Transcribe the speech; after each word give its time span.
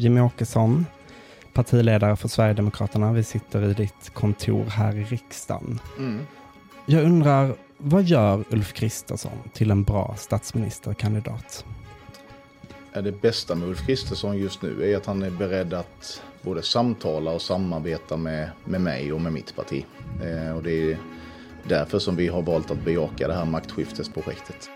Jimmy 0.00 0.20
Åkesson, 0.20 0.86
partiledare 1.52 2.16
för 2.16 2.28
Sverigedemokraterna. 2.28 3.12
Vi 3.12 3.24
sitter 3.24 3.70
i 3.70 3.74
ditt 3.74 4.10
kontor 4.12 4.64
här 4.64 4.96
i 4.96 5.04
riksdagen. 5.04 5.80
Mm. 5.98 6.26
Jag 6.86 7.04
undrar, 7.04 7.54
vad 7.76 8.02
gör 8.02 8.44
Ulf 8.50 8.72
Kristersson 8.72 9.38
till 9.52 9.70
en 9.70 9.82
bra 9.82 10.14
statsministerkandidat? 10.18 11.64
Det 12.92 13.22
bästa 13.22 13.54
med 13.54 13.68
Ulf 13.68 13.86
Kristersson 13.86 14.38
just 14.38 14.62
nu 14.62 14.92
är 14.92 14.96
att 14.96 15.06
han 15.06 15.22
är 15.22 15.30
beredd 15.30 15.74
att 15.74 16.22
både 16.42 16.62
samtala 16.62 17.30
och 17.30 17.42
samarbeta 17.42 18.16
med, 18.16 18.50
med 18.64 18.80
mig 18.80 19.12
och 19.12 19.20
med 19.20 19.32
mitt 19.32 19.56
parti. 19.56 19.84
Eh, 20.22 20.56
och 20.56 20.62
det 20.62 20.92
är 20.92 20.98
därför 21.68 21.98
som 21.98 22.16
vi 22.16 22.28
har 22.28 22.42
valt 22.42 22.70
att 22.70 22.84
bejaka 22.84 23.28
det 23.28 23.34
här 23.34 23.44
maktskiftesprojektet. 23.44 24.70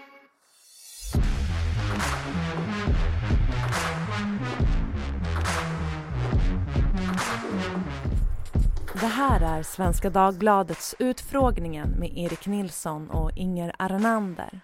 Här 9.29 9.59
är 9.59 9.63
Svenska 9.63 10.11
Dagbladets 10.11 10.95
Utfrågningen 10.99 11.91
med 11.91 12.19
Erik 12.19 12.47
Nilsson 12.47 13.11
och 13.11 13.31
Inger 13.37 13.75
Arnander. 13.79 14.61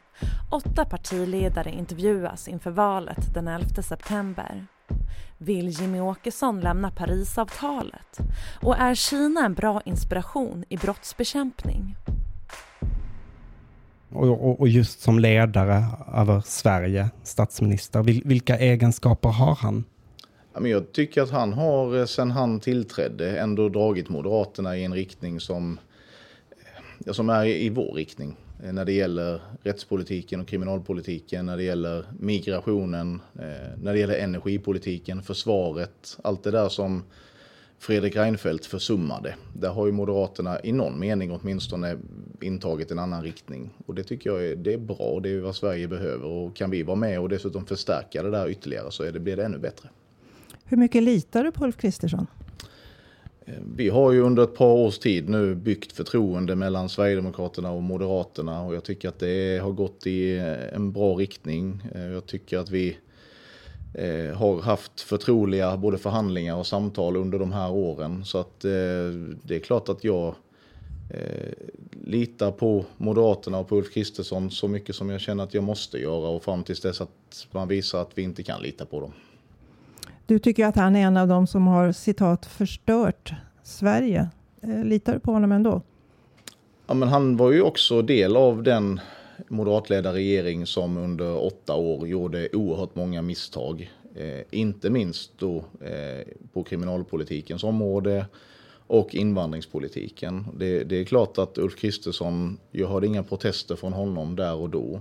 Åtta 0.51 0.85
partiledare 0.85 1.71
intervjuas 1.71 2.49
inför 2.49 2.71
valet 2.71 3.35
den 3.35 3.49
11 3.49 3.83
september. 3.83 4.67
Vill 5.39 5.69
Jimmy 5.69 6.01
Åkesson 6.01 6.61
lämna 6.61 6.91
Parisavtalet? 6.91 8.19
Och 8.63 8.79
är 8.79 8.95
Kina 8.95 9.45
en 9.45 9.55
bra 9.55 9.81
inspiration 9.85 10.65
i 10.69 10.77
brottsbekämpning? 10.77 11.97
Och, 14.13 14.61
och 14.61 14.69
just 14.69 15.01
som 15.01 15.19
ledare 15.19 15.85
över 16.15 16.41
Sverige, 16.41 17.11
statsminister, 17.23 18.03
vilka 18.03 18.59
egenskaper 18.59 19.29
har 19.29 19.55
han? 19.55 19.85
Men 20.61 20.71
Jag 20.71 20.93
tycker 20.93 21.23
att 21.23 21.31
han 21.31 21.53
har 21.53 21.99
eh, 21.99 22.05
sen 22.05 22.31
han 22.31 22.61
tillträdde 22.61 23.39
ändå 23.39 23.69
dragit 23.69 24.09
Moderaterna 24.09 24.77
i 24.77 24.85
en 24.85 24.95
riktning 24.95 25.41
som, 25.41 25.79
eh, 26.51 26.83
ja, 26.99 27.13
som 27.13 27.31
är 27.31 27.47
i 27.47 27.69
vår 27.69 27.95
riktning. 27.95 28.37
Eh, 28.65 28.73
när 28.73 28.85
det 28.85 28.93
gäller 28.93 29.41
rättspolitiken 29.63 30.41
och 30.41 30.49
kriminalpolitiken, 30.49 31.47
när 31.47 31.57
det 31.57 31.63
gäller 31.63 32.05
migrationen, 32.19 33.21
när 33.83 33.93
det 33.93 33.99
gäller 33.99 34.19
energipolitiken, 34.19 35.23
försvaret, 35.23 36.19
allt 36.23 36.43
det 36.43 36.51
där 36.51 36.69
som 36.69 37.03
Fredrik 37.79 38.17
Reinfeldt 38.17 38.67
försummade. 38.67 39.35
Där 39.55 39.69
har 39.69 39.87
ju 39.87 39.93
Moderaterna 39.93 40.61
i 40.65 40.73
någon 40.73 41.01
mening 41.01 41.31
åtminstone 41.31 41.99
intagit 42.41 42.91
en 42.91 42.99
annan 42.99 43.23
riktning. 43.23 43.71
Och 43.87 43.95
det 43.95 44.03
tycker 44.03 44.31
jag 44.31 44.47
är, 44.47 44.57
det 44.57 44.73
är 44.73 44.79
bra, 44.79 45.21
det 45.23 45.31
är 45.31 45.41
vad 45.41 45.57
Sverige 45.57 45.89
behöver. 45.89 46.27
Och 46.27 46.57
kan 46.57 46.71
vi 46.71 46.83
vara 46.83 46.97
med 46.97 47.21
och 47.21 47.29
dessutom 47.29 47.67
förstärka 47.67 48.23
det 48.23 48.31
där 48.31 48.49
ytterligare 48.49 48.91
så 48.91 49.03
är 49.03 49.13
det, 49.13 49.21
blir 49.21 49.37
det 49.37 49.45
ännu 49.45 49.59
bättre. 49.59 49.89
Hur 50.71 50.77
mycket 50.77 51.03
litar 51.03 51.45
du 51.45 51.53
på 51.53 51.65
Ulf 51.65 51.77
Kristersson? 51.77 52.27
Eh, 53.47 53.55
vi 53.77 53.89
har 53.89 54.13
ju 54.13 54.21
under 54.21 54.43
ett 54.43 54.55
par 54.55 54.73
års 54.73 54.99
tid 54.99 55.29
nu 55.29 55.55
byggt 55.55 55.93
förtroende 55.93 56.57
mellan 56.57 56.89
Sverigedemokraterna 56.89 57.71
och 57.71 57.83
Moderaterna 57.83 58.63
och 58.63 58.75
jag 58.75 58.85
tycker 58.85 59.09
att 59.09 59.19
det 59.19 59.59
har 59.63 59.73
gått 59.73 60.07
i 60.07 60.37
eh, 60.37 60.75
en 60.75 60.93
bra 60.93 61.15
riktning. 61.15 61.83
Eh, 61.95 62.03
jag 62.03 62.27
tycker 62.27 62.59
att 62.59 62.71
vi 62.71 62.97
har 64.35 64.63
haft 64.63 65.01
förtroliga 65.01 65.77
både 65.77 65.99
förhandlingar 65.99 66.57
och 66.57 66.67
samtal 66.67 67.17
under 67.17 67.39
de 67.39 67.53
här 67.53 67.71
åren. 67.71 68.25
Så 68.25 68.39
att 68.39 68.61
det 68.61 69.57
är 69.57 69.59
klart 69.59 69.89
att 69.89 70.05
jag 70.05 70.35
litar 72.05 72.53
på 72.53 72.85
Moderaterna 72.97 73.59
och 73.59 73.69
på 73.69 73.77
Ulf 73.77 73.95
Kristersson 73.95 74.51
så 74.51 74.69
mycket 74.69 74.97
som 74.97 75.11
jag 75.11 75.21
känner 75.21 75.45
att 75.45 75.55
jag 75.55 75.65
måste 75.65 75.99
göra 75.99 76.29
och 76.29 76.45
fram 76.45 76.65
tills 76.65 76.81
dess 76.81 77.01
att 77.01 77.47
man 77.51 77.69
visar 77.69 78.03
att 78.03 78.11
vi 78.15 78.23
inte 78.23 78.43
kan 78.43 78.63
lita 78.63 78.87
på 78.87 79.01
dem. 79.01 79.13
Du 80.31 80.39
tycker 80.39 80.67
att 80.67 80.77
han 80.77 80.97
är 80.97 81.01
en 81.01 81.17
av 81.17 81.29
dem 81.29 81.47
som 81.47 81.67
har 81.67 81.93
citat 81.93 82.47
förstört 82.47 83.33
Sverige. 83.63 84.29
Eh, 84.63 84.85
litar 84.85 85.13
du 85.15 85.21
på 85.21 85.33
honom 85.33 85.53
ändå? 85.53 85.83
Ja, 86.87 86.95
men 86.95 87.09
han 87.09 87.37
var 87.37 87.53
ju 87.53 87.63
också 87.63 88.03
del 88.03 88.37
av 88.37 88.63
den 88.63 89.01
moderatledda 89.49 90.13
regering 90.13 90.67
som 90.67 90.97
under 90.97 91.45
åtta 91.45 91.75
år 91.75 92.09
gjorde 92.09 92.49
oerhört 92.53 92.95
många 92.95 93.23
misstag. 93.23 93.91
Eh, 94.15 94.41
inte 94.51 94.91
minst 94.91 95.33
då 95.39 95.57
eh, 95.81 96.27
på 96.53 96.63
kriminalpolitikens 96.63 97.65
område 97.65 98.27
och 98.87 99.15
invandringspolitiken. 99.15 100.47
Det, 100.57 100.85
det 100.85 101.01
är 101.01 101.05
klart 101.05 101.39
att 101.39 101.59
Ulf 101.59 101.77
Kristersson, 101.77 102.59
jag 102.71 102.89
hörde 102.89 103.07
inga 103.07 103.23
protester 103.23 103.77
från 103.77 103.93
honom 103.93 104.37
där 104.37 104.55
och 104.55 104.71
då. 104.71 105.01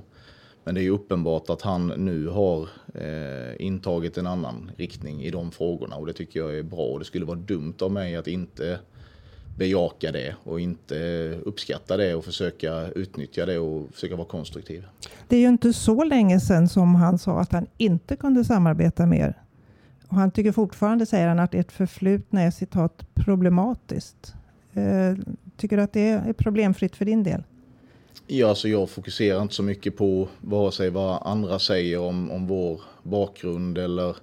Men 0.63 0.75
det 0.75 0.81
är 0.81 0.83
ju 0.83 0.89
uppenbart 0.89 1.49
att 1.49 1.61
han 1.61 1.87
nu 1.87 2.27
har 2.27 2.61
eh, 2.95 3.65
intagit 3.65 4.17
en 4.17 4.27
annan 4.27 4.71
riktning 4.77 5.23
i 5.23 5.29
de 5.29 5.51
frågorna 5.51 5.95
och 5.95 6.05
det 6.05 6.13
tycker 6.13 6.39
jag 6.39 6.57
är 6.57 6.63
bra. 6.63 6.85
Och 6.85 6.99
det 6.99 7.05
skulle 7.05 7.25
vara 7.25 7.37
dumt 7.37 7.75
av 7.81 7.91
mig 7.91 8.15
att 8.15 8.27
inte 8.27 8.79
bejaka 9.57 10.11
det 10.11 10.35
och 10.43 10.59
inte 10.59 10.95
uppskatta 11.45 11.97
det 11.97 12.15
och 12.15 12.25
försöka 12.25 12.87
utnyttja 12.87 13.45
det 13.45 13.59
och 13.59 13.93
försöka 13.93 14.15
vara 14.15 14.27
konstruktiv. 14.27 14.85
Det 15.27 15.35
är 15.35 15.39
ju 15.39 15.47
inte 15.47 15.73
så 15.73 16.03
länge 16.03 16.39
sedan 16.39 16.69
som 16.69 16.95
han 16.95 17.17
sa 17.17 17.39
att 17.39 17.51
han 17.51 17.67
inte 17.77 18.15
kunde 18.15 18.45
samarbeta 18.45 19.05
mer. 19.05 19.33
Och 20.07 20.15
han 20.15 20.31
tycker 20.31 20.51
fortfarande, 20.51 21.05
säger 21.05 21.27
han, 21.27 21.39
att 21.39 21.53
ert 21.53 21.71
förflutna 21.71 22.41
är 22.41 22.51
citat 22.51 23.05
problematiskt. 23.13 24.33
Eh, 24.73 25.17
tycker 25.57 25.77
du 25.77 25.83
att 25.83 25.93
det 25.93 26.09
är 26.09 26.33
problemfritt 26.33 26.95
för 26.95 27.05
din 27.05 27.23
del? 27.23 27.43
Ja, 28.27 28.49
alltså 28.49 28.67
jag 28.67 28.89
fokuserar 28.89 29.41
inte 29.41 29.55
så 29.55 29.63
mycket 29.63 29.97
på 29.97 30.27
vare 30.41 30.71
sig 30.71 30.89
vad 30.89 31.21
andra 31.27 31.59
säger 31.59 31.99
om, 31.99 32.31
om 32.31 32.47
vår 32.47 32.81
bakgrund 33.03 33.77
eller 33.77 34.15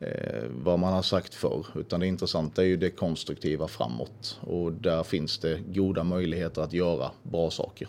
eh, 0.00 0.44
vad 0.50 0.78
man 0.78 0.92
har 0.92 1.02
sagt 1.02 1.34
förr. 1.34 1.66
Utan 1.74 2.00
det 2.00 2.06
intressanta 2.06 2.62
är 2.62 2.66
ju 2.66 2.76
det 2.76 2.90
konstruktiva 2.90 3.68
framåt. 3.68 4.38
Och 4.40 4.72
där 4.72 5.02
finns 5.02 5.38
det 5.38 5.60
goda 5.66 6.04
möjligheter 6.04 6.62
att 6.62 6.72
göra 6.72 7.10
bra 7.22 7.50
saker. 7.50 7.88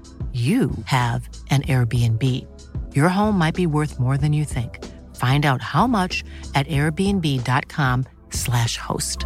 you 0.33 0.71
have 0.85 1.29
an 1.49 1.61
Airbnb. 1.61 2.23
Your 2.95 3.09
home 3.09 3.37
might 3.37 3.55
be 3.55 3.67
worth 3.67 3.99
more 3.99 4.17
than 4.17 4.33
you 4.33 4.45
think. 4.45 4.79
Find 5.15 5.45
out 5.45 5.61
how 5.61 5.87
much 5.87 6.23
at 6.55 6.67
airbnb.com 6.67 8.05
slash 8.29 8.77
host. 8.77 9.25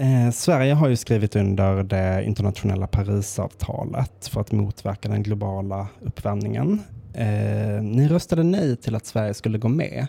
Eh, 0.00 0.30
Sverige 0.30 0.74
har 0.74 0.88
ju 0.88 0.96
skrivit 0.96 1.36
under 1.36 1.82
det 1.82 2.24
internationella 2.24 2.86
Parisavtalet 2.86 4.28
för 4.28 4.40
att 4.40 4.52
motverka 4.52 5.08
den 5.08 5.22
globala 5.22 5.88
uppvärmningen. 6.00 6.82
Eh, 7.14 7.82
ni 7.82 8.08
röstade 8.08 8.42
nej 8.42 8.76
till 8.76 8.94
att 8.94 9.06
Sverige 9.06 9.34
skulle 9.34 9.58
gå 9.58 9.68
med. 9.68 10.06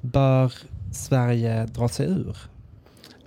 Bör 0.00 0.52
Sverige 0.92 1.66
dra 1.66 1.88
sig 1.88 2.06
ur? 2.06 2.36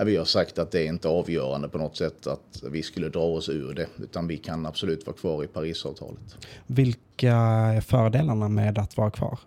Vi 0.05 0.15
har 0.15 0.25
sagt 0.25 0.59
att 0.59 0.71
det 0.71 0.79
är 0.79 0.87
inte 0.87 1.07
avgörande 1.07 1.69
på 1.69 1.77
något 1.77 1.97
sätt 1.97 2.27
att 2.27 2.63
vi 2.71 2.83
skulle 2.83 3.09
dra 3.09 3.23
oss 3.23 3.49
ur 3.49 3.73
det, 3.73 3.87
utan 4.03 4.27
vi 4.27 4.37
kan 4.37 4.65
absolut 4.65 5.05
vara 5.05 5.17
kvar 5.17 5.43
i 5.43 5.47
Parisavtalet. 5.47 6.37
Vilka 6.67 7.33
är 7.33 7.81
fördelarna 7.81 8.49
med 8.49 8.77
att 8.77 8.97
vara 8.97 9.11
kvar? 9.11 9.39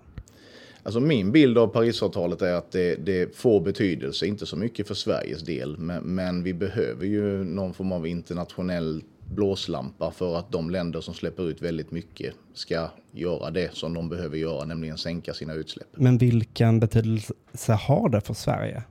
Alltså 0.82 1.00
min 1.00 1.32
bild 1.32 1.58
av 1.58 1.66
Parisavtalet 1.66 2.42
är 2.42 2.54
att 2.54 2.72
det, 2.72 2.96
det 2.96 3.36
får 3.36 3.60
betydelse, 3.60 4.26
inte 4.26 4.46
så 4.46 4.56
mycket 4.56 4.88
för 4.88 4.94
Sveriges 4.94 5.42
del, 5.42 5.78
men, 5.78 6.02
men, 6.02 6.42
vi 6.42 6.54
behöver 6.54 7.06
ju 7.06 7.44
någon 7.44 7.74
form 7.74 7.92
av 7.92 8.06
internationell 8.06 9.02
blåslampa 9.34 10.10
för 10.10 10.36
att 10.36 10.52
de 10.52 10.70
länder 10.70 11.00
som 11.00 11.14
släpper 11.14 11.48
ut 11.50 11.62
väldigt 11.62 11.90
mycket 11.90 12.34
ska 12.54 12.88
göra 13.12 13.50
det 13.50 13.74
som 13.74 13.94
de 13.94 14.08
behöver 14.08 14.36
göra, 14.36 14.64
nämligen 14.64 14.98
sänka 14.98 15.34
sina 15.34 15.54
utsläpp. 15.54 15.88
Men 15.92 16.18
vilken 16.18 16.80
betydelse 16.80 17.72
har 17.72 18.08
det 18.08 18.20
för 18.20 18.34
Sverige? 18.34 18.82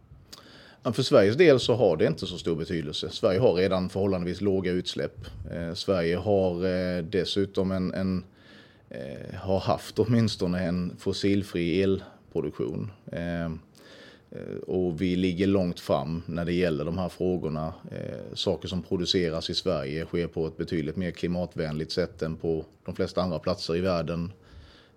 För 0.84 1.04
Sveriges 1.04 1.36
del 1.36 1.60
så 1.60 1.76
har 1.76 1.98
det 1.98 2.06
inte 2.06 2.26
så 2.28 2.38
stor 2.38 2.56
betydelse. 2.56 3.10
Sverige 3.10 3.40
har 3.40 3.54
redan 3.54 3.90
förhållandevis 3.90 4.42
låga 4.42 4.72
utsläpp. 4.72 5.26
Eh, 5.52 5.74
Sverige 5.74 6.16
har 6.18 6.66
eh, 6.66 7.04
dessutom 7.04 7.72
en, 7.72 7.94
en 7.94 8.24
eh, 8.90 9.36
har 9.36 9.60
haft 9.60 10.00
åtminstone 10.00 10.60
en 10.60 10.96
fossilfri 11.00 11.84
elproduktion. 11.84 12.92
Eh, 13.12 13.46
eh, 13.46 14.58
och 14.68 15.02
vi 15.02 15.16
ligger 15.16 15.48
långt 15.48 15.80
fram 15.80 16.24
när 16.26 16.46
det 16.46 16.54
gäller 16.54 16.86
de 16.86 16.98
här 16.98 17.10
frågorna. 17.10 17.74
Eh, 17.92 18.34
saker 18.34 18.68
som 18.68 18.84
produceras 18.84 19.50
i 19.50 19.56
Sverige 19.56 20.06
sker 20.06 20.28
på 20.28 20.48
ett 20.48 20.58
betydligt 20.58 20.96
mer 20.96 21.12
klimatvänligt 21.12 21.92
sätt 21.92 22.22
än 22.22 22.36
på 22.36 22.66
de 22.86 22.96
flesta 22.96 23.22
andra 23.22 23.40
platser 23.40 23.75
i 23.75 23.82
världen. 23.82 24.32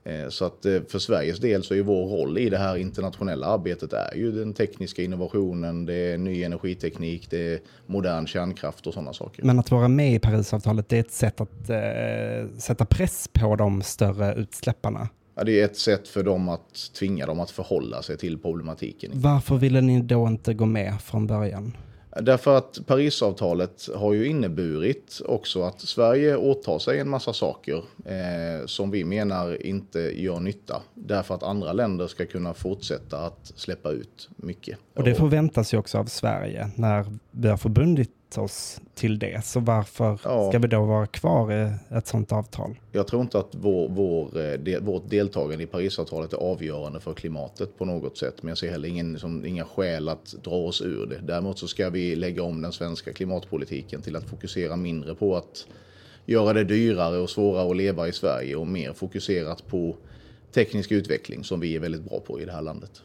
Eh, 0.04 0.28
så 0.28 0.44
att 0.44 0.62
för 0.62 0.98
Sveriges 0.98 1.38
del 1.38 1.62
så 1.64 1.74
är 1.74 1.82
vår 1.82 2.06
roll 2.06 2.38
i 2.38 2.50
det 2.50 2.58
här 2.58 2.76
internationella 2.76 3.46
arbetet 3.46 3.92
är 3.92 4.14
ju 4.14 4.32
den 4.32 4.54
tekniska 4.54 5.02
innovationen, 5.02 5.86
det 5.86 5.94
är 5.94 6.18
ny 6.18 6.42
energiteknik, 6.42 7.30
det 7.30 7.54
är 7.54 7.60
modern 7.86 8.26
kärnkraft 8.26 8.86
och 8.86 8.94
sådana 8.94 9.12
saker. 9.12 9.42
Men 9.42 9.58
att 9.58 9.70
vara 9.70 9.88
med 9.88 10.14
i 10.14 10.18
Parisavtalet, 10.18 10.88
det 10.88 10.96
är 10.96 11.00
ett 11.00 11.12
sätt 11.12 11.40
att 11.40 11.70
eh, 11.70 12.58
sätta 12.58 12.84
press 12.84 13.28
på 13.32 13.56
de 13.56 13.82
större 13.82 14.34
utsläpparna? 14.34 15.08
Ja, 15.34 15.44
det 15.44 15.60
är 15.60 15.64
ett 15.64 15.76
sätt 15.76 16.08
för 16.08 16.22
dem 16.22 16.48
att 16.48 16.92
tvinga 16.98 17.26
dem 17.26 17.40
att 17.40 17.50
förhålla 17.50 18.02
sig 18.02 18.16
till 18.16 18.38
problematiken. 18.38 19.10
Varför 19.14 19.56
ville 19.56 19.80
ni 19.80 20.00
då 20.00 20.26
inte 20.26 20.54
gå 20.54 20.66
med 20.66 21.00
från 21.00 21.26
början? 21.26 21.76
Därför 22.20 22.56
att 22.56 22.78
Parisavtalet 22.86 23.88
har 23.94 24.12
ju 24.12 24.26
inneburit 24.26 25.20
också 25.26 25.62
att 25.62 25.80
Sverige 25.80 26.36
åtar 26.36 26.78
sig 26.78 26.98
en 26.98 27.08
massa 27.08 27.32
saker 27.32 27.84
eh, 28.04 28.66
som 28.66 28.90
vi 28.90 29.04
menar 29.04 29.66
inte 29.66 29.98
gör 29.98 30.40
nytta. 30.40 30.82
Därför 30.94 31.34
att 31.34 31.42
andra 31.42 31.72
länder 31.72 32.06
ska 32.06 32.26
kunna 32.26 32.54
fortsätta 32.54 33.18
att 33.18 33.52
släppa 33.56 33.90
ut 33.90 34.28
mycket. 34.36 34.78
Och 34.94 35.04
det 35.04 35.14
förväntas 35.14 35.74
ju 35.74 35.78
också 35.78 35.98
av 35.98 36.04
Sverige 36.04 36.70
när 36.76 37.06
vi 37.30 37.48
har 37.48 37.56
förbundit 37.56 38.10
oss 38.38 38.80
till 38.94 39.18
det. 39.18 39.44
Så 39.44 39.60
varför 39.60 40.18
ja. 40.24 40.48
ska 40.48 40.58
vi 40.58 40.68
då 40.68 40.84
vara 40.84 41.06
kvar 41.06 41.52
i 41.52 41.72
ett 41.90 42.06
sådant 42.06 42.32
avtal? 42.32 42.80
Jag 42.92 43.06
tror 43.06 43.22
inte 43.22 43.38
att 43.38 43.54
vår, 43.54 43.88
vår, 43.88 44.40
eh, 44.40 44.58
de, 44.58 44.78
vårt 44.78 45.10
deltagande 45.10 45.64
i 45.64 45.66
Parisavtalet 45.66 46.32
är 46.32 46.36
avgörande 46.36 47.00
för 47.00 47.14
klimatet 47.14 47.78
på 47.78 47.84
något 47.84 48.18
sätt. 48.18 48.34
Men 48.42 48.48
jag 48.48 48.58
ser 48.58 48.70
heller 48.70 48.88
ingen, 48.88 49.12
liksom, 49.12 49.44
inga 49.44 49.64
skäl 49.64 50.08
att 50.08 50.34
dra 50.44 50.56
oss 50.56 50.82
ur 50.82 51.06
det. 51.06 51.20
Däremot 51.22 51.58
så 51.58 51.68
ska 51.68 51.90
vi 51.90 52.16
lägga 52.16 52.42
om 52.42 52.62
den 52.62 52.72
svenska 52.72 53.12
klimatpolitiken 53.12 54.02
till 54.02 54.16
att 54.16 54.24
fokusera 54.24 54.76
mindre 54.76 55.14
på 55.14 55.36
att 55.36 55.66
göra 56.26 56.52
det 56.52 56.64
dyrare 56.64 57.18
och 57.18 57.30
svårare 57.30 57.70
att 57.70 57.76
leva 57.76 58.08
i 58.08 58.12
Sverige 58.12 58.56
och 58.56 58.66
mer 58.66 58.92
fokuserat 58.92 59.66
på 59.66 59.96
teknisk 60.52 60.92
utveckling 60.92 61.44
som 61.44 61.60
vi 61.60 61.76
är 61.76 61.80
väldigt 61.80 62.04
bra 62.04 62.20
på 62.20 62.40
i 62.40 62.44
det 62.44 62.52
här 62.52 62.62
landet. 62.62 63.02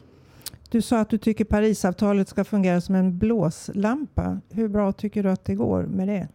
Du 0.70 0.82
sa 0.82 0.98
att 0.98 1.10
du 1.10 1.18
tycker 1.18 1.44
Parisavtalet 1.44 2.28
ska 2.28 2.44
fungera 2.44 2.80
som 2.80 2.94
en 2.94 3.18
blåslampa. 3.18 4.40
Hur 4.50 4.68
bra 4.68 4.92
tycker 4.92 5.22
du 5.22 5.30
att 5.30 5.44
det 5.44 5.54
går 5.54 5.82
med 5.82 6.08
det? 6.08 6.28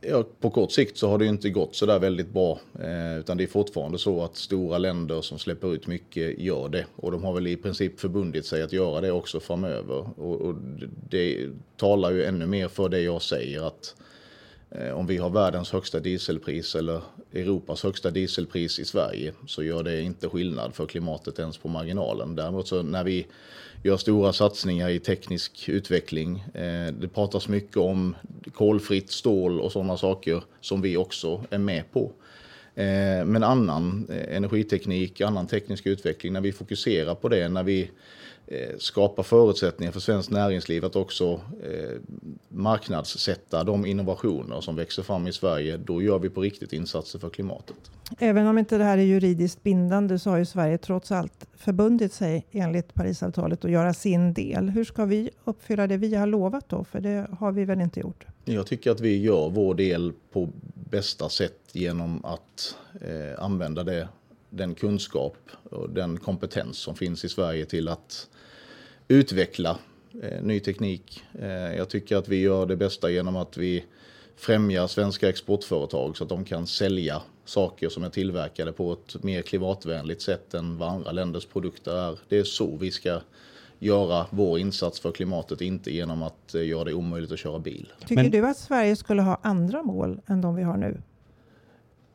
Ja, 0.00 0.24
på 0.40 0.50
kort 0.50 0.72
sikt 0.72 0.98
så 0.98 1.08
har 1.08 1.18
det 1.18 1.26
inte 1.26 1.50
gått 1.50 1.76
så 1.76 1.86
där 1.86 1.98
väldigt 1.98 2.32
bra. 2.32 2.58
Eh, 2.80 3.18
utan 3.18 3.36
det 3.36 3.42
är 3.42 3.48
fortfarande 3.48 3.98
så 3.98 4.24
att 4.24 4.36
stora 4.36 4.78
länder 4.78 5.20
som 5.20 5.38
släpper 5.38 5.74
ut 5.74 5.86
mycket 5.86 6.38
gör 6.38 6.68
det. 6.68 6.86
Och 6.96 7.12
de 7.12 7.24
har 7.24 7.32
väl 7.32 7.46
i 7.46 7.56
princip 7.56 8.00
förbundit 8.00 8.46
sig 8.46 8.62
att 8.62 8.72
göra 8.72 9.00
det 9.00 9.12
också 9.12 9.40
framöver. 9.40 10.20
Och, 10.20 10.40
och 10.40 10.54
det 11.10 11.48
talar 11.76 12.10
ju 12.10 12.24
ännu 12.24 12.46
mer 12.46 12.68
för 12.68 12.88
det 12.88 13.00
jag 13.00 13.22
säger 13.22 13.66
att 13.66 13.94
Eh, 13.96 14.15
Eh, 14.70 14.92
om 14.92 15.06
vi 15.06 15.16
har 15.16 15.30
världens 15.30 15.72
högsta 15.72 16.00
dieselpris 16.00 16.74
eller 16.74 17.00
Europas 17.32 17.82
högsta 17.82 18.10
dieselpris 18.10 18.78
i 18.78 18.84
Sverige 18.84 19.32
så 19.46 19.62
gör 19.62 19.82
det 19.82 20.02
inte 20.02 20.28
skillnad 20.28 20.74
för 20.74 20.86
klimatet 20.86 21.38
ens 21.38 21.58
på 21.58 21.68
marginalen. 21.68 22.36
Däremot 22.36 22.68
så 22.68 22.82
när 22.82 23.04
vi 23.04 23.26
gör 23.82 23.96
stora 23.96 24.32
satsningar 24.32 24.88
i 24.88 24.98
teknisk 24.98 25.68
utveckling, 25.68 26.44
eh, 26.54 26.92
det 26.92 27.08
pratas 27.14 27.48
mycket 27.48 27.76
om 27.76 28.16
kolfritt 28.54 29.10
stål 29.10 29.60
och 29.60 29.72
sådana 29.72 29.96
saker 29.96 30.42
som 30.60 30.82
vi 30.82 30.96
också 30.96 31.44
är 31.50 31.58
med 31.58 31.92
på. 31.92 32.12
Eh, 32.76 33.24
men 33.24 33.42
annan 33.42 34.06
energiteknik, 34.28 35.20
annan 35.20 35.46
teknisk 35.46 35.86
utveckling, 35.86 36.32
när 36.32 36.40
vi 36.40 36.52
fokuserar 36.52 37.14
på 37.14 37.28
det, 37.28 37.48
när 37.48 37.62
vi 37.62 37.90
Eh, 38.48 38.76
skapa 38.78 39.22
förutsättningar 39.22 39.92
för 39.92 40.00
svenskt 40.00 40.30
näringsliv 40.30 40.84
att 40.84 40.96
också 40.96 41.40
eh, 41.62 42.00
marknadssätta 42.48 43.64
de 43.64 43.86
innovationer 43.86 44.60
som 44.60 44.76
växer 44.76 45.02
fram 45.02 45.26
i 45.26 45.32
Sverige, 45.32 45.76
då 45.76 46.02
gör 46.02 46.18
vi 46.18 46.30
på 46.30 46.40
riktigt 46.40 46.72
insatser 46.72 47.18
för 47.18 47.30
klimatet. 47.30 47.76
Även 48.18 48.46
om 48.46 48.58
inte 48.58 48.78
det 48.78 48.84
här 48.84 48.98
är 48.98 49.02
juridiskt 49.02 49.62
bindande 49.62 50.18
så 50.18 50.30
har 50.30 50.36
ju 50.36 50.44
Sverige 50.44 50.78
trots 50.78 51.12
allt 51.12 51.46
förbundit 51.54 52.12
sig 52.12 52.46
enligt 52.50 52.94
Parisavtalet 52.94 53.64
att 53.64 53.70
göra 53.70 53.94
sin 53.94 54.32
del. 54.32 54.70
Hur 54.70 54.84
ska 54.84 55.04
vi 55.04 55.30
uppfylla 55.44 55.86
det 55.86 55.96
vi 55.96 56.14
har 56.14 56.26
lovat 56.26 56.68
då? 56.68 56.84
För 56.84 57.00
det 57.00 57.26
har 57.38 57.52
vi 57.52 57.64
väl 57.64 57.80
inte 57.80 58.00
gjort? 58.00 58.24
Jag 58.44 58.66
tycker 58.66 58.90
att 58.90 59.00
vi 59.00 59.22
gör 59.22 59.50
vår 59.50 59.74
del 59.74 60.12
på 60.32 60.48
bästa 60.90 61.28
sätt 61.28 61.60
genom 61.72 62.24
att 62.24 62.76
eh, 63.00 63.44
använda 63.44 63.84
det 63.84 64.08
den 64.50 64.74
kunskap 64.74 65.36
och 65.70 65.90
den 65.90 66.18
kompetens 66.18 66.78
som 66.78 66.94
finns 66.94 67.24
i 67.24 67.28
Sverige 67.28 67.66
till 67.66 67.88
att 67.88 68.28
utveckla 69.08 69.78
eh, 70.22 70.42
ny 70.42 70.60
teknik. 70.60 71.22
Eh, 71.40 71.76
jag 71.76 71.88
tycker 71.88 72.16
att 72.16 72.28
vi 72.28 72.40
gör 72.40 72.66
det 72.66 72.76
bästa 72.76 73.10
genom 73.10 73.36
att 73.36 73.56
vi 73.56 73.84
främjar 74.36 74.86
svenska 74.86 75.28
exportföretag 75.28 76.16
så 76.16 76.24
att 76.24 76.30
de 76.30 76.44
kan 76.44 76.66
sälja 76.66 77.22
saker 77.44 77.88
som 77.88 78.04
är 78.04 78.10
tillverkade 78.10 78.72
på 78.72 78.92
ett 78.92 79.22
mer 79.22 79.42
klimatvänligt 79.42 80.22
sätt 80.22 80.54
än 80.54 80.78
vad 80.78 80.88
andra 80.88 81.12
länders 81.12 81.46
produkter 81.46 81.96
är. 81.96 82.18
Det 82.28 82.38
är 82.38 82.44
så 82.44 82.76
vi 82.76 82.90
ska 82.90 83.20
göra 83.78 84.26
vår 84.30 84.58
insats 84.58 85.00
för 85.00 85.12
klimatet, 85.12 85.60
inte 85.60 85.90
genom 85.90 86.22
att 86.22 86.54
eh, 86.54 86.66
göra 86.66 86.84
det 86.84 86.94
omöjligt 86.94 87.32
att 87.32 87.38
köra 87.38 87.58
bil. 87.58 87.92
Tycker 88.00 88.22
Men... 88.22 88.30
du 88.30 88.46
att 88.46 88.56
Sverige 88.56 88.96
skulle 88.96 89.22
ha 89.22 89.40
andra 89.42 89.82
mål 89.82 90.20
än 90.26 90.40
de 90.40 90.54
vi 90.54 90.62
har 90.62 90.76
nu? 90.76 91.02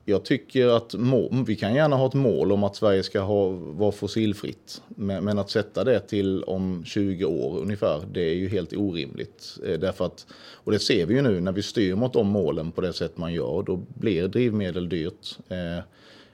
Jag 0.05 0.25
tycker 0.25 0.67
att 0.67 0.93
må, 0.93 1.43
vi 1.47 1.55
kan 1.55 1.75
gärna 1.75 1.95
ha 1.95 2.07
ett 2.07 2.13
mål 2.13 2.51
om 2.51 2.63
att 2.63 2.75
Sverige 2.75 3.03
ska 3.03 3.19
ha, 3.19 3.49
vara 3.49 3.91
fossilfritt. 3.91 4.81
Men, 4.87 5.23
men, 5.23 5.39
att 5.39 5.49
sätta 5.49 5.83
det 5.83 5.99
till 5.99 6.43
om 6.43 6.83
20 6.85 7.25
år 7.25 7.59
ungefär, 7.59 8.01
det 8.11 8.21
är 8.21 8.33
ju 8.33 8.49
helt 8.49 8.73
orimligt. 8.73 9.57
Eh, 9.65 9.79
därför 9.79 10.05
att, 10.05 10.27
och 10.53 10.71
det 10.71 10.79
ser 10.79 11.05
vi 11.05 11.13
ju 11.13 11.21
nu 11.21 11.41
när 11.41 11.51
vi 11.51 11.63
styr 11.63 11.95
mot 11.95 12.13
de 12.13 12.27
målen 12.27 12.71
på 12.71 12.81
det 12.81 12.93
sätt 12.93 13.17
man 13.17 13.33
gör, 13.33 13.63
då 13.63 13.75
blir 13.75 14.27
drivmedel 14.27 14.89
dyrt. 14.89 15.37
Eh, 15.49 15.83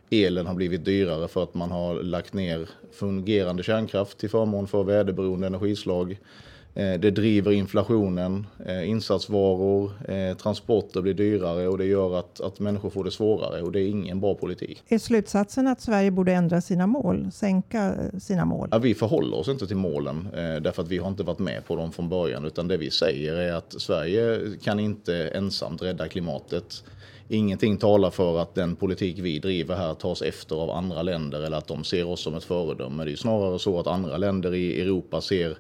elen 0.10 0.48
har 0.48 0.56
blivit 0.56 0.86
dyrare 0.86 1.28
för 1.28 1.44
att 1.44 1.54
man 1.54 1.72
har 1.72 2.04
lagt 2.04 2.34
ner 2.34 2.70
fungerande 2.92 3.64
kärnkraft 3.64 4.18
till 4.18 4.30
förmån 4.30 4.68
för 4.68 4.84
väderberoende 4.84 5.48
energislag. 5.48 6.18
Eh, 6.78 7.00
det 7.00 7.12
driver 7.12 7.52
inflationen, 7.52 8.48
eh, 8.66 8.90
insatsvaror, 8.90 9.92
eh, 10.08 10.38
transporter 10.38 11.02
blir 11.02 11.14
dyrare 11.14 11.68
och 11.68 11.78
det 11.78 11.86
gör 11.86 12.20
att, 12.20 12.42
att 12.42 12.60
människor 12.60 12.90
får 12.90 13.04
det 13.04 13.12
svårare 13.12 13.62
och 13.62 13.72
det 13.72 13.80
är 13.80 13.88
ingen 13.88 14.20
bra 14.20 14.36
politik. 14.36 14.84
Är 14.88 14.98
slutsatsen 14.98 15.68
att 15.68 15.82
Sverige 15.82 16.12
borde 16.12 16.34
ändra 16.34 16.62
sina 16.62 16.88
mål, 16.88 17.32
sänka 17.32 17.96
sina 18.20 18.46
mål? 18.46 18.70
Ja, 18.72 18.78
vi 18.78 18.96
förhåller 18.96 19.38
oss 19.38 19.48
inte 19.48 19.68
till 19.68 19.78
målen 19.78 20.28
därför 20.34 20.82
att 20.82 20.88
vi 20.88 20.98
har 20.98 21.08
inte 21.08 21.24
varit 21.24 21.40
med 21.40 21.66
på 21.66 21.76
dem 21.76 21.92
från 21.92 22.10
början 22.10 22.46
utan 22.46 22.68
det 22.68 22.78
vi 22.78 22.92
säger 22.92 23.36
är 23.36 23.54
att 23.54 23.82
Sverige 23.82 24.40
kan 24.64 24.80
inte 24.80 25.28
ensamt 25.28 25.82
rädda 25.82 26.08
klimatet. 26.08 26.84
Ingenting 27.30 27.78
talar 27.78 28.10
för 28.10 28.42
att 28.42 28.56
den 28.56 28.76
politik 28.76 29.20
vi 29.20 29.40
driver 29.40 29.76
här 29.76 29.94
tas 29.94 30.22
efter 30.22 30.56
av 30.56 30.70
andra 30.70 31.02
länder 31.02 31.42
eller 31.42 31.58
att 31.58 31.68
de 31.68 31.84
ser 31.84 32.08
oss 32.08 32.22
som 32.22 32.36
ett 32.36 32.44
föredöme. 32.44 33.06
Det 33.06 33.12
är 33.12 33.16
snarare 33.16 33.60
så 33.60 33.80
att 33.80 33.88
andra 33.88 34.18
länder 34.18 34.54
i 34.54 34.82
Europa 34.82 35.22
ser 35.22 35.58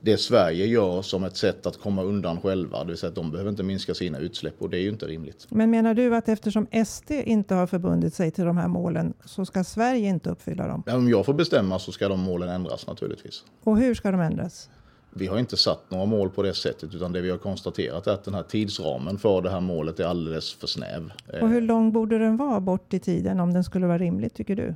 det 0.00 0.16
Sverige 0.16 0.66
gör 0.66 1.02
som 1.02 1.24
ett 1.24 1.36
sätt 1.36 1.66
att 1.66 1.80
komma 1.80 2.02
undan 2.02 2.40
själva. 2.40 2.84
Det 2.84 2.88
vill 2.88 2.96
säga 2.96 3.08
att 3.08 3.14
de 3.14 3.30
behöver 3.30 3.50
inte 3.50 3.62
minska 3.62 3.94
sina 3.94 4.18
utsläpp 4.18 4.54
och 4.58 4.70
det 4.70 4.78
är 4.78 4.80
ju 4.80 4.88
inte 4.88 5.06
rimligt. 5.06 5.46
Men 5.48 5.70
menar 5.70 5.94
du 5.94 6.16
att 6.16 6.28
eftersom 6.28 6.66
SD 6.86 7.10
inte 7.10 7.54
har 7.54 7.66
förbundit 7.66 8.14
sig 8.14 8.30
till 8.30 8.44
de 8.44 8.56
här 8.56 8.68
målen 8.68 9.14
så 9.24 9.44
ska 9.44 9.64
Sverige 9.64 10.08
inte 10.08 10.30
uppfylla 10.30 10.66
dem? 10.66 10.82
om 10.86 11.08
jag 11.08 11.26
får 11.26 11.34
bestämma 11.34 11.78
så 11.78 11.92
ska 11.92 12.08
de 12.08 12.20
målen 12.20 12.48
ändras 12.48 12.86
naturligtvis. 12.86 13.44
Och 13.64 13.78
hur 13.78 13.94
ska 13.94 14.10
de 14.10 14.20
ändras? 14.20 14.70
Vi 15.14 15.26
har 15.26 15.38
inte 15.38 15.56
satt 15.56 15.90
några 15.90 16.06
mål 16.06 16.30
på 16.30 16.42
det 16.42 16.54
sättet 16.54 16.94
utan 16.94 17.12
det 17.12 17.20
vi 17.20 17.30
har 17.30 17.38
konstaterat 17.38 18.06
är 18.06 18.12
att 18.12 18.24
den 18.24 18.34
här 18.34 18.42
tidsramen 18.42 19.18
för 19.18 19.42
det 19.42 19.50
här 19.50 19.60
målet 19.60 20.00
är 20.00 20.04
alldeles 20.04 20.54
för 20.54 20.66
snäv. 20.66 21.12
Och 21.42 21.48
hur 21.48 21.60
lång 21.60 21.92
borde 21.92 22.18
den 22.18 22.36
vara 22.36 22.60
bort 22.60 22.94
i 22.94 22.98
tiden 22.98 23.40
om 23.40 23.52
den 23.52 23.64
skulle 23.64 23.86
vara 23.86 23.98
rimlig 23.98 24.34
tycker 24.34 24.56
du? 24.56 24.74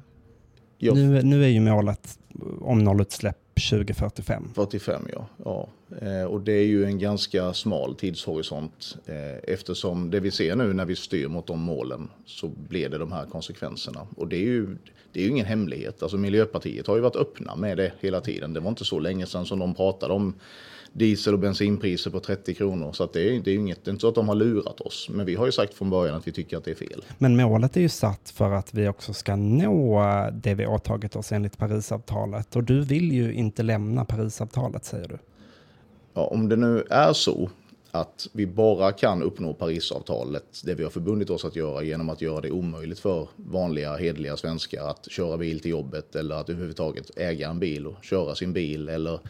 Nu, 0.78 1.22
nu 1.22 1.44
är 1.44 1.48
ju 1.48 1.60
målet 1.60 2.18
om 2.60 2.78
nollutsläpp 2.78 3.45
2045. 3.60 4.50
45 4.54 5.08
ja. 5.12 5.26
ja. 5.44 5.68
Eh, 6.00 6.24
och 6.24 6.40
det 6.40 6.52
är 6.52 6.64
ju 6.64 6.84
en 6.84 6.98
ganska 6.98 7.54
smal 7.54 7.94
tidshorisont 7.94 8.96
eh, 9.06 9.52
eftersom 9.52 10.10
det 10.10 10.20
vi 10.20 10.30
ser 10.30 10.56
nu 10.56 10.72
när 10.72 10.84
vi 10.84 10.96
styr 10.96 11.28
mot 11.28 11.46
de 11.46 11.60
målen 11.60 12.08
så 12.26 12.48
blir 12.48 12.88
det 12.88 12.98
de 12.98 13.12
här 13.12 13.26
konsekvenserna. 13.26 14.06
Och 14.16 14.28
det 14.28 14.36
är 14.36 14.40
ju, 14.40 14.76
det 15.12 15.20
är 15.20 15.24
ju 15.24 15.30
ingen 15.30 15.46
hemlighet. 15.46 16.02
Alltså 16.02 16.16
Miljöpartiet 16.16 16.86
har 16.86 16.96
ju 16.96 17.02
varit 17.02 17.16
öppna 17.16 17.56
med 17.56 17.76
det 17.76 17.92
hela 18.00 18.20
tiden. 18.20 18.52
Det 18.52 18.60
var 18.60 18.68
inte 18.68 18.84
så 18.84 18.98
länge 18.98 19.26
sedan 19.26 19.46
som 19.46 19.58
de 19.58 19.74
pratade 19.74 20.14
om 20.14 20.34
diesel 20.92 21.34
och 21.34 21.40
bensinpriser 21.40 22.10
på 22.10 22.20
30 22.20 22.54
kronor. 22.54 22.92
Så 22.92 23.04
att 23.04 23.12
det, 23.12 23.36
är, 23.36 23.40
det 23.40 23.50
är 23.50 23.54
inget, 23.54 23.84
det 23.84 23.88
är 23.88 23.92
inte 23.92 24.00
så 24.00 24.08
att 24.08 24.14
de 24.14 24.28
har 24.28 24.34
lurat 24.34 24.80
oss. 24.80 25.08
Men 25.10 25.26
vi 25.26 25.34
har 25.34 25.46
ju 25.46 25.52
sagt 25.52 25.74
från 25.74 25.90
början 25.90 26.16
att 26.16 26.28
vi 26.28 26.32
tycker 26.32 26.56
att 26.56 26.64
det 26.64 26.70
är 26.70 26.74
fel. 26.74 27.04
Men 27.18 27.36
målet 27.36 27.76
är 27.76 27.80
ju 27.80 27.88
satt 27.88 28.30
för 28.30 28.52
att 28.52 28.74
vi 28.74 28.88
också 28.88 29.12
ska 29.12 29.36
nå 29.36 30.02
det 30.32 30.54
vi 30.54 30.66
åtagit 30.66 31.16
oss 31.16 31.32
enligt 31.32 31.58
Parisavtalet. 31.58 32.56
Och 32.56 32.64
du 32.64 32.80
vill 32.80 33.12
ju 33.12 33.32
inte 33.32 33.62
lämna 33.62 34.04
Parisavtalet 34.04 34.84
säger 34.84 35.08
du. 35.08 35.18
Ja, 36.14 36.26
om 36.26 36.48
det 36.48 36.56
nu 36.56 36.84
är 36.90 37.12
så 37.12 37.50
att 37.90 38.28
vi 38.32 38.46
bara 38.46 38.92
kan 38.92 39.22
uppnå 39.22 39.54
Parisavtalet, 39.54 40.62
det 40.64 40.74
vi 40.74 40.82
har 40.82 40.90
förbundit 40.90 41.30
oss 41.30 41.44
att 41.44 41.56
göra, 41.56 41.82
genom 41.82 42.08
att 42.08 42.20
göra 42.20 42.40
det 42.40 42.50
omöjligt 42.50 42.98
för 42.98 43.28
vanliga 43.36 43.96
hedliga 43.96 44.36
svenskar 44.36 44.88
att 44.90 45.10
köra 45.10 45.36
bil 45.36 45.60
till 45.60 45.70
jobbet 45.70 46.16
eller 46.16 46.34
att 46.34 46.48
överhuvudtaget 46.48 47.10
äga 47.16 47.48
en 47.48 47.58
bil 47.58 47.86
och 47.86 48.04
köra 48.04 48.34
sin 48.34 48.52
bil 48.52 48.88
eller 48.88 49.20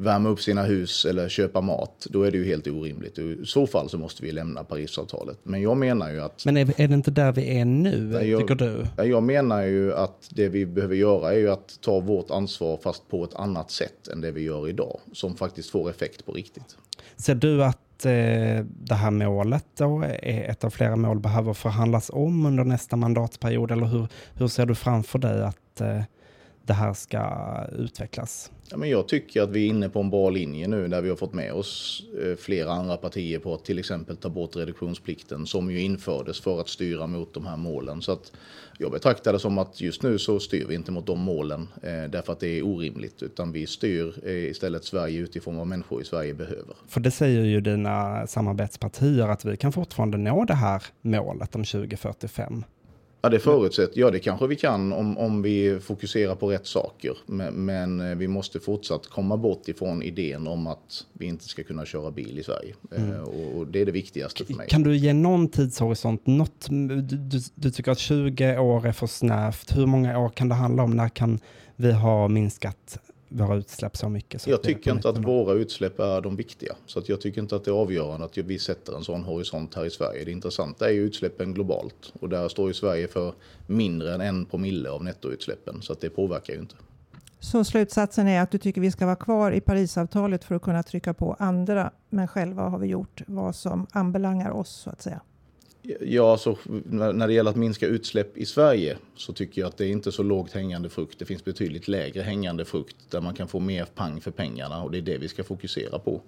värma 0.00 0.28
upp 0.28 0.40
sina 0.40 0.62
hus 0.62 1.04
eller 1.04 1.28
köpa 1.28 1.60
mat, 1.60 2.06
då 2.10 2.22
är 2.22 2.30
det 2.30 2.38
ju 2.38 2.44
helt 2.44 2.66
orimligt. 2.66 3.18
I 3.18 3.38
så 3.44 3.66
fall 3.66 3.88
så 3.88 3.98
måste 3.98 4.22
vi 4.22 4.32
lämna 4.32 4.64
Parisavtalet. 4.64 5.38
Men 5.42 5.62
jag 5.62 5.76
menar 5.76 6.10
ju 6.10 6.20
att... 6.20 6.44
Men 6.44 6.56
är, 6.56 6.80
är 6.80 6.88
det 6.88 6.94
inte 6.94 7.10
där 7.10 7.32
vi 7.32 7.58
är 7.58 7.64
nu, 7.64 8.12
jag, 8.24 8.40
tycker 8.40 8.54
du? 8.54 8.86
Jag 9.04 9.22
menar 9.22 9.62
ju 9.62 9.94
att 9.94 10.28
det 10.30 10.48
vi 10.48 10.66
behöver 10.66 10.94
göra 10.94 11.32
är 11.32 11.38
ju 11.38 11.50
att 11.50 11.80
ta 11.80 12.00
vårt 12.00 12.30
ansvar 12.30 12.78
fast 12.82 13.08
på 13.08 13.24
ett 13.24 13.34
annat 13.34 13.70
sätt 13.70 14.08
än 14.08 14.20
det 14.20 14.30
vi 14.30 14.42
gör 14.42 14.68
idag, 14.68 15.00
som 15.12 15.36
faktiskt 15.36 15.70
får 15.70 15.90
effekt 15.90 16.26
på 16.26 16.32
riktigt. 16.32 16.76
Ser 17.16 17.34
du 17.34 17.64
att 17.64 18.04
eh, 18.04 18.64
det 18.64 18.94
här 18.94 19.10
målet 19.10 19.66
då 19.76 20.02
är 20.22 20.50
ett 20.50 20.64
av 20.64 20.70
flera 20.70 20.96
mål 20.96 21.20
behöver 21.20 21.52
förhandlas 21.52 22.10
om 22.10 22.46
under 22.46 22.64
nästa 22.64 22.96
mandatperiod? 22.96 23.70
Eller 23.70 23.86
hur, 23.86 24.08
hur 24.34 24.48
ser 24.48 24.66
du 24.66 24.74
framför 24.74 25.18
dig 25.18 25.42
att 25.42 25.80
eh, 25.80 26.02
det 26.62 26.72
här 26.72 26.94
ska 26.94 27.22
utvecklas? 27.78 28.50
Ja, 28.70 28.76
men 28.76 28.90
jag 28.90 29.08
tycker 29.08 29.42
att 29.42 29.50
vi 29.50 29.64
är 29.64 29.68
inne 29.68 29.88
på 29.88 30.00
en 30.00 30.10
bra 30.10 30.30
linje 30.30 30.68
nu 30.68 30.88
där 30.88 31.02
vi 31.02 31.08
har 31.08 31.16
fått 31.16 31.34
med 31.34 31.52
oss 31.52 32.02
eh, 32.22 32.36
flera 32.36 32.70
andra 32.72 32.96
partier 32.96 33.38
på 33.38 33.54
att 33.54 33.64
till 33.64 33.78
exempel 33.78 34.16
ta 34.16 34.28
bort 34.28 34.56
reduktionsplikten 34.56 35.46
som 35.46 35.70
ju 35.70 35.80
infördes 35.80 36.40
för 36.40 36.60
att 36.60 36.68
styra 36.68 37.06
mot 37.06 37.34
de 37.34 37.46
här 37.46 37.56
målen. 37.56 38.02
Så 38.02 38.12
att 38.12 38.32
jag 38.78 38.92
betraktar 38.92 39.32
det 39.32 39.38
som 39.38 39.58
att 39.58 39.80
just 39.80 40.02
nu 40.02 40.18
så 40.18 40.40
styr 40.40 40.66
vi 40.66 40.74
inte 40.74 40.92
mot 40.92 41.06
de 41.06 41.20
målen 41.20 41.68
eh, 41.82 42.10
därför 42.10 42.32
att 42.32 42.40
det 42.40 42.58
är 42.58 42.62
orimligt 42.62 43.22
utan 43.22 43.52
vi 43.52 43.66
styr 43.66 44.14
eh, 44.26 44.32
istället 44.32 44.84
Sverige 44.84 45.20
utifrån 45.20 45.56
vad 45.56 45.66
människor 45.66 46.02
i 46.02 46.04
Sverige 46.04 46.34
behöver. 46.34 46.74
För 46.86 47.00
det 47.00 47.10
säger 47.10 47.44
ju 47.44 47.60
dina 47.60 48.26
samarbetspartier 48.26 49.28
att 49.28 49.44
vi 49.44 49.56
kan 49.56 49.72
fortfarande 49.72 50.18
nå 50.18 50.44
det 50.44 50.54
här 50.54 50.82
målet 51.02 51.54
om 51.54 51.64
2045. 51.64 52.64
Ja, 53.22 53.28
det 53.28 53.38
förutsätter, 53.38 54.00
ja 54.00 54.10
det 54.10 54.18
kanske 54.18 54.46
vi 54.46 54.56
kan 54.56 54.92
om, 54.92 55.18
om 55.18 55.42
vi 55.42 55.80
fokuserar 55.80 56.34
på 56.34 56.50
rätt 56.50 56.66
saker. 56.66 57.16
Men, 57.26 57.64
men, 57.64 58.00
eh, 58.00 58.16
vi 58.16 58.28
måste 58.28 58.60
fortsatt 58.60 59.06
komma 59.06 59.36
bort 59.36 59.68
ifrån 59.68 60.02
idén 60.02 60.46
om 60.46 60.66
att 60.66 61.06
vi 61.12 61.26
inte 61.26 61.44
ska 61.44 61.62
kunna 61.62 61.84
köra 61.84 62.10
bil 62.10 62.38
i 62.38 62.42
Sverige. 62.42 62.74
Mm. 62.96 63.12
Eh, 63.12 63.20
och, 63.20 63.58
och, 63.58 63.66
det 63.66 63.80
är 63.80 63.86
det 63.86 63.92
viktigaste 63.92 64.44
för 64.44 64.54
mig. 64.54 64.68
Kan 64.68 64.82
du 64.82 64.96
ge 64.96 65.12
någon 65.12 65.48
tidshorisont? 65.48 66.26
Något, 66.26 66.66
du, 66.68 67.00
du, 67.00 67.40
du, 67.54 67.70
tycker 67.70 67.92
att 67.92 67.98
20 67.98 68.58
år 68.58 68.86
är 68.86 68.92
för 68.92 69.06
snävt. 69.06 69.76
Hur 69.76 69.86
många 69.86 70.18
år 70.18 70.28
kan 70.28 70.48
det 70.48 70.54
handla 70.54 70.82
om? 70.82 70.90
När 70.90 71.08
kan 71.08 71.38
vi 71.76 71.92
ha 71.92 72.28
minskat 72.28 72.98
våra 73.32 73.56
utsläpp 73.56 73.96
så 73.96 74.08
mycket. 74.08 74.42
Så 74.42 74.50
jag 74.50 74.62
tycker 74.62 74.90
inte 74.90 75.08
att 75.08 75.18
våra 75.18 75.54
utsläpp 75.54 75.98
är 75.98 76.20
de 76.20 76.36
viktiga. 76.36 76.74
Så 76.86 76.98
att 76.98 77.08
jag 77.08 77.20
tycker 77.20 77.40
inte 77.40 77.56
att 77.56 77.64
det 77.64 77.70
är 77.70 77.74
avgörande 77.74 78.26
att 78.26 78.38
vi 78.38 78.58
sätter 78.58 78.96
en 78.96 79.04
sån 79.04 79.24
horisont 79.24 79.74
här 79.74 79.84
i 79.84 79.90
Sverige. 79.90 80.24
Det 80.24 80.30
intressanta 80.30 80.88
är 80.88 80.92
ju 80.92 81.00
utsläppen 81.00 81.54
globalt. 81.54 82.12
Och 82.20 82.28
där 82.28 82.48
står 82.48 82.68
ju 82.68 82.74
Sverige 82.74 83.08
för 83.08 83.34
mindre 83.66 84.14
än 84.14 84.20
en 84.20 84.46
promille 84.46 84.90
av 84.90 85.04
nettoutsläppen. 85.04 85.82
Så 85.82 85.92
att 85.92 86.00
det 86.00 86.10
påverkar 86.10 86.54
ju 86.54 86.60
inte. 86.60 86.74
Så 87.40 87.64
slutsatsen 87.64 88.28
är 88.28 88.40
att 88.40 88.50
du 88.50 88.58
tycker 88.58 88.80
vi 88.80 88.90
ska 88.90 89.06
vara 89.06 89.16
kvar 89.16 89.52
i 89.52 89.60
Parisavtalet 89.60 90.44
för 90.44 90.54
att 90.54 90.62
kunna 90.62 90.82
trycka 90.82 91.14
på 91.14 91.36
andra. 91.38 91.90
Men 92.08 92.28
själva 92.28 92.62
har 92.62 92.78
vi 92.78 92.86
gjort 92.86 93.22
vad 93.26 93.56
som 93.56 93.86
anbelangar 93.92 94.50
oss 94.50 94.70
så 94.70 94.90
att 94.90 95.02
säga. 95.02 95.20
Ja, 95.82 96.32
alltså, 96.32 96.54
så 96.54 96.70
när 96.84 97.26
det 97.26 97.34
gäller 97.34 97.50
att 97.50 97.56
minska 97.56 97.86
utsläpp 97.86 98.36
i 98.36 98.46
Sverige 98.46 98.96
så 99.16 99.32
tycker 99.32 99.60
jag 99.60 99.68
att 99.68 99.76
det 99.76 99.84
är 99.84 99.90
inte 99.90 100.12
så 100.12 100.22
lågt 100.22 100.52
hängande 100.52 100.88
frukt. 100.88 101.18
Det 101.18 101.24
finns 101.24 101.44
betydligt 101.44 101.88
lägre 101.88 102.22
hängande 102.22 102.64
frukt 102.64 102.96
där 103.10 103.20
man 103.20 103.34
kan 103.34 103.48
få 103.48 103.60
mer 103.60 103.84
pang 103.84 104.20
för 104.20 104.30
pengarna 104.30 104.82
och 104.82 104.90
det 104.90 104.98
är 104.98 105.02
det 105.02 105.18
vi 105.18 105.28
ska 105.28 105.44
fokusera 105.44 105.98
på. 105.98 106.20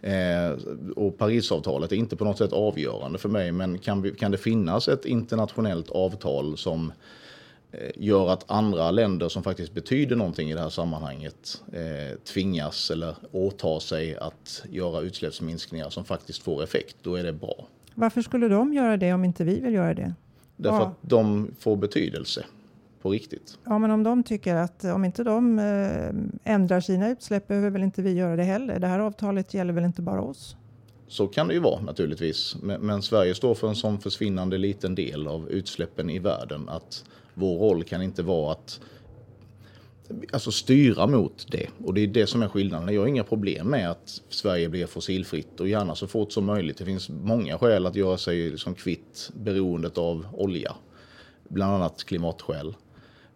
Eh, 0.00 0.50
och 0.96 1.18
Parisavtalet 1.18 1.92
är 1.92 1.96
inte 1.96 2.16
på 2.16 2.24
något 2.24 2.38
sätt 2.38 2.52
avgörande 2.52 3.18
för 3.18 3.28
mig, 3.28 3.52
men 3.52 3.78
kan, 3.78 4.02
vi, 4.02 4.10
kan 4.10 4.30
det 4.30 4.38
finnas 4.38 4.88
ett 4.88 5.04
internationellt 5.04 5.90
avtal 5.90 6.56
som 6.56 6.92
eh, 7.72 7.90
gör 7.96 8.28
att 8.28 8.50
andra 8.50 8.90
länder 8.90 9.28
som 9.28 9.42
faktiskt 9.42 9.72
betyder 9.72 10.16
någonting 10.16 10.50
i 10.50 10.54
det 10.54 10.60
här 10.60 10.70
sammanhanget 10.70 11.62
eh, 11.72 12.18
tvingas 12.24 12.90
eller 12.90 13.14
åtar 13.32 13.80
sig 13.80 14.16
att 14.16 14.64
göra 14.70 15.00
utsläppsminskningar 15.00 15.90
som 15.90 16.04
faktiskt 16.04 16.42
får 16.42 16.62
effekt, 16.62 16.96
då 17.02 17.14
är 17.14 17.24
det 17.24 17.32
bra. 17.32 17.66
Varför 17.98 18.22
skulle 18.22 18.48
de 18.48 18.72
göra 18.72 18.96
det 18.96 19.12
om 19.12 19.24
inte 19.24 19.44
vi 19.44 19.60
vill 19.60 19.74
göra 19.74 19.94
det? 19.94 20.14
Därför 20.56 20.78
ja. 20.78 20.86
att 20.86 20.96
de 21.00 21.50
får 21.58 21.76
betydelse 21.76 22.44
på 23.02 23.10
riktigt. 23.10 23.58
Ja, 23.64 23.78
men 23.78 23.90
om 23.90 24.02
de 24.02 24.22
tycker 24.22 24.54
att 24.54 24.84
om 24.84 25.04
inte 25.04 25.24
de 25.24 25.58
eh, 25.58 26.52
ändrar 26.54 26.80
sina 26.80 27.08
utsläpp 27.08 27.48
behöver 27.48 27.70
väl 27.70 27.82
inte 27.82 28.02
vi 28.02 28.12
göra 28.12 28.36
det 28.36 28.42
heller. 28.42 28.78
Det 28.78 28.86
här 28.86 28.98
avtalet 28.98 29.54
gäller 29.54 29.72
väl 29.72 29.84
inte 29.84 30.02
bara 30.02 30.20
oss? 30.20 30.56
Så 31.08 31.26
kan 31.26 31.48
det 31.48 31.54
ju 31.54 31.60
vara 31.60 31.80
naturligtvis. 31.80 32.56
Men, 32.62 32.80
men 32.80 33.02
Sverige 33.02 33.34
står 33.34 33.54
för 33.54 33.68
en 33.68 33.76
sån 33.76 33.98
försvinnande 33.98 34.58
liten 34.58 34.94
del 34.94 35.26
av 35.26 35.48
utsläppen 35.50 36.10
i 36.10 36.18
världen 36.18 36.68
att 36.68 37.04
vår 37.34 37.58
roll 37.58 37.84
kan 37.84 38.02
inte 38.02 38.22
vara 38.22 38.52
att 38.52 38.80
alltså 40.32 40.50
styra 40.50 41.06
mot 41.06 41.46
det. 41.50 41.66
Och 41.84 41.94
det 41.94 42.00
är 42.00 42.06
det 42.06 42.26
som 42.26 42.42
är 42.42 42.48
skillnaden. 42.48 42.94
Jag 42.94 43.00
har 43.00 43.08
inga 43.08 43.24
problem 43.24 43.70
med 43.70 43.90
att 43.90 44.22
Sverige 44.28 44.68
blir 44.68 44.86
fossilfritt 44.86 45.60
och 45.60 45.68
gärna 45.68 45.94
så 45.94 46.06
fort 46.06 46.32
som 46.32 46.44
möjligt. 46.44 46.78
Det 46.78 46.84
finns 46.84 47.08
många 47.08 47.58
skäl 47.58 47.86
att 47.86 47.96
göra 47.96 48.18
sig 48.18 48.50
liksom 48.50 48.74
kvitt 48.74 49.30
beroendet 49.34 49.98
av 49.98 50.26
olja. 50.32 50.74
Bland 51.48 51.74
annat 51.74 52.04
klimatskäl. 52.04 52.74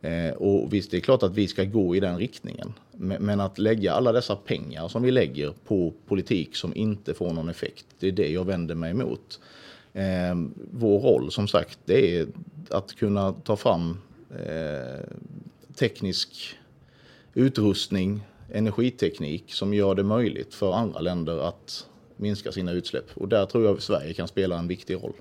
Eh, 0.01 0.33
och 0.33 0.73
visst, 0.73 0.91
det 0.91 0.97
är 0.97 1.01
klart 1.01 1.23
att 1.23 1.35
vi 1.35 1.49
ska 1.49 1.65
gå 1.65 1.97
i 1.97 2.01
den 2.01 2.19
riktningen. 2.19 2.73
Men, 2.93 3.23
men, 3.23 3.41
att 3.41 3.59
lägga 3.59 3.93
alla 3.93 4.13
dessa 4.13 4.37
pengar 4.37 4.89
som 4.89 5.03
vi 5.03 5.11
lägger 5.11 5.53
på 5.67 5.93
politik 6.07 6.57
som 6.57 6.77
inte 6.77 7.15
får 7.15 7.33
någon 7.33 7.49
effekt, 7.49 7.87
det 7.99 8.09
är 8.09 8.13
det 8.13 8.29
jag 8.29 8.45
vänder 8.45 8.75
mig 8.75 8.91
emot. 8.91 9.41
Eh, 9.93 10.35
vår 10.71 11.01
roll, 11.01 11.33
som 11.33 11.49
sagt, 11.49 11.79
det 11.85 12.17
är 12.17 12.27
att 12.71 12.95
kunna 12.95 13.33
ta 13.33 13.57
fram 13.57 13.99
eh, 14.31 15.05
teknisk 15.75 16.59
utrustning, 17.35 18.27
energiteknik 18.53 19.53
som 19.53 19.75
gör 19.75 19.95
det 19.95 20.03
möjligt 20.03 20.55
för 20.55 20.73
andra 20.73 21.01
länder 21.01 21.49
att 21.49 21.87
minska 22.17 22.53
sina 22.53 22.73
utsläpp. 22.73 23.11
Och 23.15 23.29
där 23.29 23.47
tror 23.47 23.65
jag 23.65 23.77
att 23.77 23.83
Sverige 23.83 24.15
kan 24.15 24.29
spela 24.29 24.59
en 24.59 24.69
viktig 24.69 24.95
roll. 24.95 25.13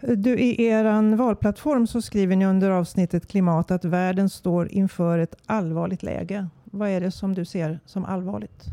Du, 0.00 0.38
I 0.38 0.64
er 0.64 1.16
valplattform 1.16 1.86
så 1.86 2.02
skriver 2.02 2.36
ni 2.36 2.46
under 2.46 2.70
avsnittet 2.70 3.26
klimat 3.26 3.70
att 3.70 3.84
världen 3.84 4.30
står 4.30 4.72
inför 4.72 5.18
ett 5.18 5.34
allvarligt 5.46 6.02
läge. 6.02 6.48
Vad 6.64 6.88
är 6.88 7.00
det 7.00 7.10
som 7.10 7.34
du 7.34 7.44
ser 7.44 7.80
som 7.86 8.04
allvarligt? 8.04 8.64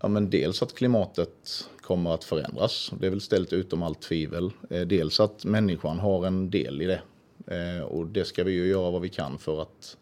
Ja, 0.00 0.08
men 0.08 0.30
dels 0.30 0.62
att 0.62 0.74
klimatet 0.74 1.68
kommer 1.80 2.14
att 2.14 2.24
förändras. 2.24 2.92
Det 3.00 3.06
är 3.06 3.10
väl 3.10 3.20
ställt 3.20 3.52
utom 3.52 3.82
allt 3.82 4.00
tvivel. 4.00 4.50
Eh, 4.70 4.80
dels 4.80 5.20
att 5.20 5.44
människan 5.44 5.98
har 5.98 6.26
en 6.26 6.50
del 6.50 6.82
i 6.82 6.86
det. 6.86 7.00
Eh, 7.46 7.84
och 7.84 8.06
det 8.06 8.24
ska 8.24 8.44
vi 8.44 8.52
ju 8.52 8.66
göra 8.66 8.90
vad 8.90 9.02
vi 9.02 9.08
kan 9.08 9.38
för 9.38 9.62
att 9.62 9.96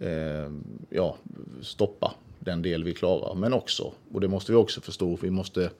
eh, 0.00 0.50
ja, 0.90 1.16
stoppa 1.62 2.14
den 2.38 2.62
del 2.62 2.84
vi 2.84 2.94
klarar. 2.94 3.34
Men 3.34 3.52
också, 3.52 3.92
och 4.12 4.20
det 4.20 4.28
måste 4.28 4.52
vi 4.52 4.58
också 4.58 4.80
förstå, 4.80 5.18
vi 5.22 5.30
måste 5.30 5.70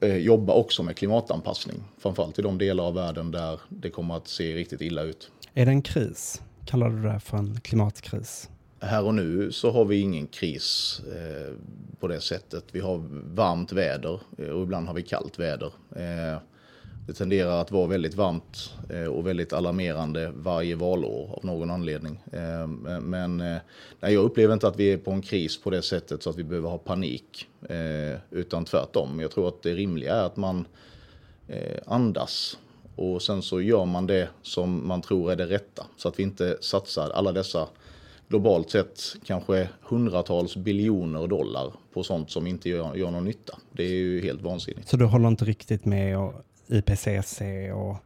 eh, 0.00 0.16
jobba 0.16 0.52
också 0.52 0.82
med 0.82 0.96
klimatanpassning. 0.96 1.82
Framförallt 1.98 2.38
i 2.38 2.42
de 2.42 2.58
delar 2.58 2.84
av 2.84 2.94
världen 2.94 3.30
där 3.30 3.60
det 3.68 3.90
kommer 3.90 4.16
att 4.16 4.28
se 4.28 4.54
riktigt 4.54 4.80
illa 4.80 5.02
ut. 5.02 5.30
Är 5.54 5.66
det 5.66 5.72
en 5.72 5.82
kris? 5.82 6.42
Kallar 6.66 6.90
du 6.90 7.02
det 7.02 7.20
för 7.20 7.36
en 7.36 7.60
klimatkris? 7.60 8.48
Här 8.80 9.04
och 9.04 9.14
nu 9.14 9.52
så 9.52 9.70
har 9.70 9.84
vi 9.84 10.00
ingen 10.00 10.26
kris 10.26 11.00
eh, 11.06 11.54
på 12.00 12.08
det 12.08 12.20
sättet. 12.20 12.64
Vi 12.72 12.80
har 12.80 13.02
varmt 13.34 13.72
väder 13.72 14.20
eh, 14.38 14.48
och 14.48 14.62
ibland 14.62 14.86
har 14.86 14.94
vi 14.94 15.02
kallt 15.02 15.38
väder. 15.38 15.72
Eh, 15.96 16.38
det 17.06 17.12
tenderar 17.12 17.60
att 17.60 17.70
vara 17.70 17.86
väldigt 17.86 18.14
varmt 18.14 18.74
eh, 18.90 19.04
och 19.04 19.26
väldigt 19.26 19.52
alarmerande 19.52 20.32
varje 20.34 20.76
valår 20.76 21.34
av 21.36 21.44
någon 21.44 21.70
anledning. 21.70 22.20
Eh, 22.32 22.66
men 23.00 23.40
eh, 23.40 23.58
nej, 24.00 24.14
jag 24.14 24.24
upplever 24.24 24.54
inte 24.54 24.68
att 24.68 24.76
vi 24.76 24.92
är 24.92 24.98
på 24.98 25.10
en 25.10 25.22
kris 25.22 25.62
på 25.62 25.70
det 25.70 25.82
sättet 25.82 26.22
så 26.22 26.30
att 26.30 26.36
vi 26.36 26.44
behöver 26.44 26.68
ha 26.68 26.78
panik. 26.78 27.46
Utan 28.30 28.64
tvärtom. 28.64 29.20
Jag 29.20 29.30
tror 29.30 29.48
att 29.48 29.62
det 29.62 29.74
rimliga 29.74 30.14
är 30.14 30.22
att 30.22 30.36
man 30.36 30.64
andas 31.86 32.58
och 32.96 33.22
sen 33.22 33.42
så 33.42 33.60
gör 33.60 33.84
man 33.84 34.06
det 34.06 34.28
som 34.42 34.88
man 34.88 35.02
tror 35.02 35.32
är 35.32 35.36
det 35.36 35.46
rätta. 35.46 35.86
Så 35.96 36.08
att 36.08 36.18
vi 36.18 36.22
inte 36.22 36.58
satsar 36.60 37.10
alla 37.10 37.32
dessa 37.32 37.68
globalt 38.28 38.70
sett 38.70 39.16
kanske 39.24 39.68
hundratals 39.82 40.56
biljoner 40.56 41.26
dollar 41.26 41.72
på 41.92 42.02
sånt 42.02 42.30
som 42.30 42.46
inte 42.46 42.68
gör, 42.68 42.94
gör 42.94 43.10
någon 43.10 43.24
nytta. 43.24 43.58
Det 43.72 43.82
är 43.82 43.92
ju 43.92 44.22
helt 44.22 44.42
vansinnigt. 44.42 44.88
Så 44.88 44.96
du 44.96 45.04
håller 45.04 45.28
inte 45.28 45.44
riktigt 45.44 45.84
med 45.84 46.32
IPCC 46.70 47.42
och, 47.74 47.96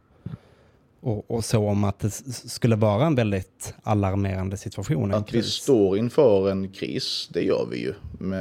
och, 0.99 1.31
och, 1.31 1.45
så 1.45 1.67
om 1.67 1.83
att 1.83 1.99
det 1.99 2.09
skulle 2.49 2.75
vara 2.75 3.05
en 3.05 3.15
väldigt 3.15 3.73
alarmerande 3.83 4.57
situation. 4.57 5.13
Att 5.13 5.27
kris. 5.27 5.45
vi 5.45 5.49
står 5.49 5.97
inför 5.97 6.51
en 6.51 6.69
kris, 6.69 7.29
det 7.33 7.41
gör 7.41 7.67
vi 7.71 7.77
ju. 7.77 7.93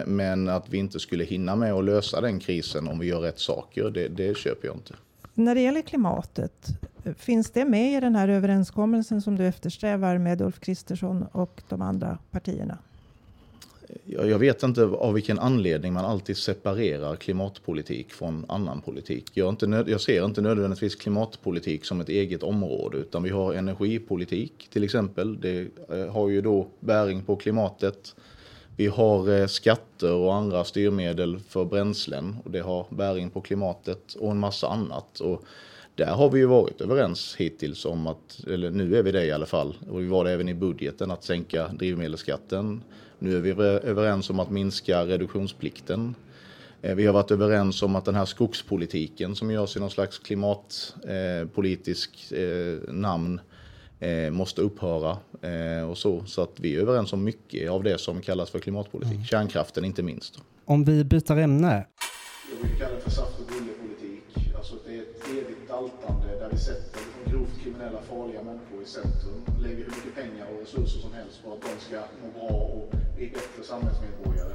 Men 0.06 0.48
att 0.48 0.68
vi 0.68 0.78
inte 0.78 1.00
skulle 1.00 1.24
hinna 1.24 1.56
med 1.56 1.72
att 1.72 1.84
lösa 1.84 2.20
den 2.20 2.40
krisen 2.40 2.88
om 2.88 2.98
vi 2.98 3.06
gör 3.06 3.20
rätt 3.20 3.38
saker, 3.38 3.90
det, 3.90 4.08
det 4.08 4.36
köper 4.36 4.66
jag 4.66 4.76
inte. 4.76 4.94
När 5.34 5.54
det 5.54 5.60
gäller 5.60 5.82
klimatet, 5.82 6.68
finns 7.16 7.50
det 7.50 7.64
med 7.64 7.96
i 7.96 8.00
den 8.00 8.16
här 8.16 8.28
överenskommelsen 8.28 9.22
som 9.22 9.36
du 9.36 9.46
eftersträvar 9.46 10.18
med 10.18 10.40
Ulf 10.40 10.60
Kristersson 10.60 11.22
och 11.32 11.62
de 11.68 11.82
andra 11.82 12.18
partierna? 12.30 12.78
Jag 14.04 14.38
vet 14.38 14.62
inte 14.62 14.82
av 14.84 15.14
vilken 15.14 15.38
anledning 15.38 15.92
man 15.92 16.04
alltid 16.04 16.36
separerar 16.36 17.16
klimatpolitik 17.16 18.12
från 18.12 18.44
annan 18.48 18.80
politik. 18.80 19.30
Jag, 19.34 19.48
inte, 19.48 19.84
jag, 19.86 20.00
ser 20.00 20.24
inte 20.24 20.40
nödvändigtvis 20.40 20.94
klimatpolitik 20.94 21.84
som 21.84 22.00
ett 22.00 22.08
eget 22.08 22.42
område 22.42 22.98
utan 22.98 23.22
vi 23.22 23.30
har 23.30 23.54
energipolitik 23.54 24.68
till 24.72 24.84
exempel. 24.84 25.40
Det 25.40 25.68
eh, 25.90 26.12
har 26.12 26.28
ju 26.28 26.40
då 26.40 26.66
bäring 26.80 27.22
på 27.22 27.36
klimatet. 27.36 28.14
Vi 28.76 28.86
har 28.86 29.40
eh, 29.40 29.46
skatter 29.46 30.12
och 30.12 30.34
andra 30.34 30.64
styrmedel 30.64 31.38
för 31.48 31.64
bränslen 31.64 32.36
och 32.44 32.50
det 32.50 32.60
har 32.60 32.86
bäring 32.90 33.30
på 33.30 33.40
klimatet 33.40 34.14
och 34.14 34.30
en 34.30 34.38
massa 34.38 34.68
annat. 34.68 35.20
Och 35.20 35.42
där 35.94 36.14
har 36.14 36.30
vi 36.30 36.38
ju 36.38 36.46
varit 36.46 36.80
överens 36.80 37.36
hittills 37.38 37.84
om 37.84 38.06
att, 38.06 38.44
eller 38.46 38.70
nu 38.70 38.96
är 38.96 39.02
vi 39.02 39.12
det 39.12 39.24
i 39.24 39.32
alla 39.32 39.46
fall, 39.46 39.76
och 39.90 40.00
vi 40.00 40.06
var 40.06 40.24
det 40.24 40.30
även 40.30 40.48
i 40.48 40.54
budgeten, 40.54 41.10
att 41.10 41.24
sänka 41.24 41.68
drivmedelsskatten. 41.68 42.82
Nu 43.18 43.36
är 43.36 43.40
vi 43.40 43.50
överens 43.62 44.30
om 44.30 44.40
att 44.40 44.50
minska 44.50 45.06
reduktionsplikten. 45.06 46.14
Eh, 46.82 46.94
vi 46.94 47.06
har 47.06 47.12
varit 47.12 47.30
överens 47.30 47.82
om 47.82 47.96
att 47.96 48.04
den 48.04 48.14
här 48.14 48.24
skogspolitiken 48.24 49.36
som 49.36 49.50
görs 49.50 49.76
i 49.76 49.80
någon 49.80 49.90
slags 49.90 50.18
klimatpolitisk 50.18 52.32
eh, 52.32 52.78
namn 52.88 53.40
eh, 54.00 54.30
måste 54.30 54.62
upphöra 54.62 55.16
och 55.90 55.98
så. 55.98 56.24
Så 56.26 56.42
att 56.42 56.52
vi 56.56 56.76
är 56.76 56.80
överens 56.80 57.12
om 57.12 57.24
mycket 57.24 57.70
av 57.70 57.82
det 57.82 57.98
som 57.98 58.20
kallas 58.20 58.50
för 58.50 58.58
klimatpolitik. 58.58 59.14
Mm. 59.14 59.24
Kärnkraften 59.24 59.84
inte 59.84 60.02
minst. 60.02 60.38
Om 60.64 60.84
vi 60.84 61.04
byter 61.04 61.38
ämne. 61.38 61.86
Jag 62.50 62.60
brukar 62.62 62.78
kalla 62.78 62.94
det 62.94 63.00
för 63.00 63.10
saft 63.10 63.43
vi 66.54 66.60
sätter 66.60 67.00
grovt 67.30 67.60
kriminella 67.62 68.02
farliga 68.02 68.42
människor 68.42 68.82
i 68.82 68.86
centrum. 68.86 69.40
Lägger 69.62 69.76
hur 69.76 69.94
mycket 69.96 70.14
pengar 70.14 70.46
och 70.52 70.60
resurser 70.60 71.00
som 71.00 71.12
helst 71.12 71.44
på 71.44 71.52
att 71.52 71.62
de 71.62 71.80
ska 71.80 72.02
må 72.22 72.28
bra 72.38 72.56
och 72.56 72.94
bli 73.16 73.30
bättre 73.30 73.62
samhällsmedborgare. 73.62 74.54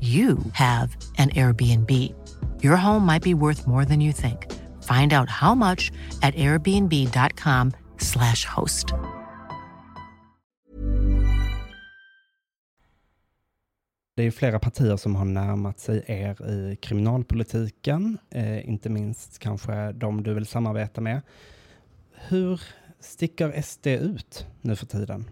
you 0.00 0.38
have 0.52 0.96
an 1.18 1.30
Airbnb. 1.30 1.90
Your 2.62 2.76
home 2.76 3.04
might 3.04 3.22
be 3.22 3.34
worth 3.34 3.66
more 3.66 3.84
than 3.84 4.00
you 4.00 4.12
think. 4.12 4.46
Find 4.84 5.12
out 5.12 5.28
how 5.28 5.54
much 5.54 5.90
at 6.22 6.34
airbnb.com 6.34 7.72
slash 7.98 8.44
host. 8.44 8.94
Det 14.18 14.22
är 14.22 14.30
flera 14.30 14.58
partier 14.58 14.96
som 14.96 15.16
har 15.16 15.24
närmat 15.24 15.80
sig 15.80 16.04
er 16.06 16.50
i 16.50 16.76
kriminalpolitiken, 16.76 18.18
eh, 18.30 18.68
inte 18.68 18.88
minst 18.88 19.38
kanske 19.38 19.92
de 19.92 20.22
du 20.22 20.34
vill 20.34 20.46
samarbeta 20.46 21.00
med. 21.00 21.20
Hur 22.28 22.60
sticker 23.00 23.62
SD 23.62 23.86
ut 23.86 24.46
nu 24.60 24.76
för 24.76 24.86
tiden? 24.86 25.24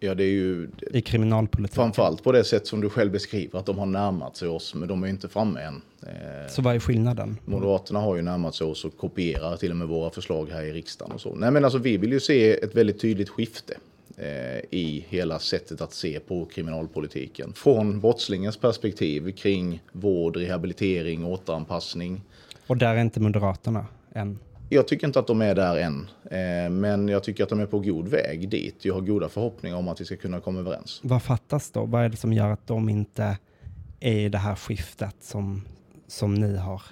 Ja, 0.00 0.14
det 0.14 0.24
är 0.24 0.30
ju... 0.30 0.68
I 0.90 1.00
kriminalpolitiken? 1.00 1.74
Framförallt 1.74 2.22
på 2.22 2.32
det 2.32 2.44
sätt 2.44 2.66
som 2.66 2.80
du 2.80 2.88
själv 2.88 3.12
beskriver, 3.12 3.58
att 3.58 3.66
de 3.66 3.78
har 3.78 3.86
närmat 3.86 4.36
sig 4.36 4.48
oss, 4.48 4.74
men 4.74 4.88
de 4.88 5.04
är 5.04 5.08
inte 5.08 5.28
framme 5.28 5.60
än. 5.60 5.82
Eh, 6.02 6.48
så 6.50 6.62
vad 6.62 6.74
är 6.74 6.80
skillnaden? 6.80 7.38
Moderaterna 7.44 8.00
har 8.00 8.16
ju 8.16 8.22
närmat 8.22 8.54
sig 8.54 8.66
oss 8.66 8.84
och 8.84 8.96
kopierar 8.96 9.56
till 9.56 9.70
och 9.70 9.76
med 9.76 9.88
våra 9.88 10.10
förslag 10.10 10.50
här 10.50 10.62
i 10.62 10.72
riksdagen 10.72 11.12
och 11.14 11.20
så. 11.20 11.34
Nej, 11.34 11.50
men 11.50 11.64
alltså 11.64 11.78
vi 11.78 11.96
vill 11.96 12.12
ju 12.12 12.20
se 12.20 12.52
ett 12.52 12.74
väldigt 12.74 13.00
tydligt 13.00 13.28
skifte 13.28 13.74
eh, 14.16 14.58
i 14.70 15.06
hela 15.08 15.38
sättet 15.38 15.80
att 15.80 15.92
se 15.92 16.20
på 16.20 16.44
kriminalpolitiken. 16.44 17.52
Från 17.52 18.00
brottslingens 18.00 18.56
perspektiv 18.56 19.32
kring 19.32 19.82
vård, 19.92 20.36
rehabilitering, 20.36 21.24
återanpassning. 21.24 22.22
Och 22.66 22.76
där 22.76 22.94
är 22.94 23.00
inte 23.00 23.20
Moderaterna 23.20 23.86
än? 24.12 24.38
Jag 24.68 24.88
tycker 24.88 25.06
inte 25.06 25.18
att 25.18 25.26
de 25.26 25.42
är 25.42 25.54
där 25.54 25.76
än, 25.76 26.08
eh, 26.24 26.70
men 26.70 27.08
jag 27.08 27.22
tycker 27.22 27.42
att 27.42 27.48
de 27.48 27.60
är 27.60 27.66
på 27.66 27.80
god 27.80 28.08
väg 28.08 28.48
dit. 28.48 28.84
Jag 28.84 28.94
har 28.94 29.00
goda 29.00 29.28
förhoppningar 29.28 29.76
om 29.76 29.88
att 29.88 30.00
vi 30.00 30.04
ska 30.04 30.16
kunna 30.16 30.40
komma 30.40 30.60
överens. 30.60 31.00
Vad 31.02 31.22
fattas 31.22 31.70
då? 31.70 31.84
Vad 31.84 32.04
är 32.04 32.08
det 32.08 32.16
som 32.16 32.32
gör 32.32 32.50
att 32.50 32.66
de 32.66 32.88
inte 32.88 33.38
är 34.00 34.18
i 34.18 34.28
det 34.28 34.38
här 34.38 34.54
skiftet 34.54 35.16
som, 35.20 35.62
som 36.06 36.34
ni 36.34 36.56
har? 36.56 36.82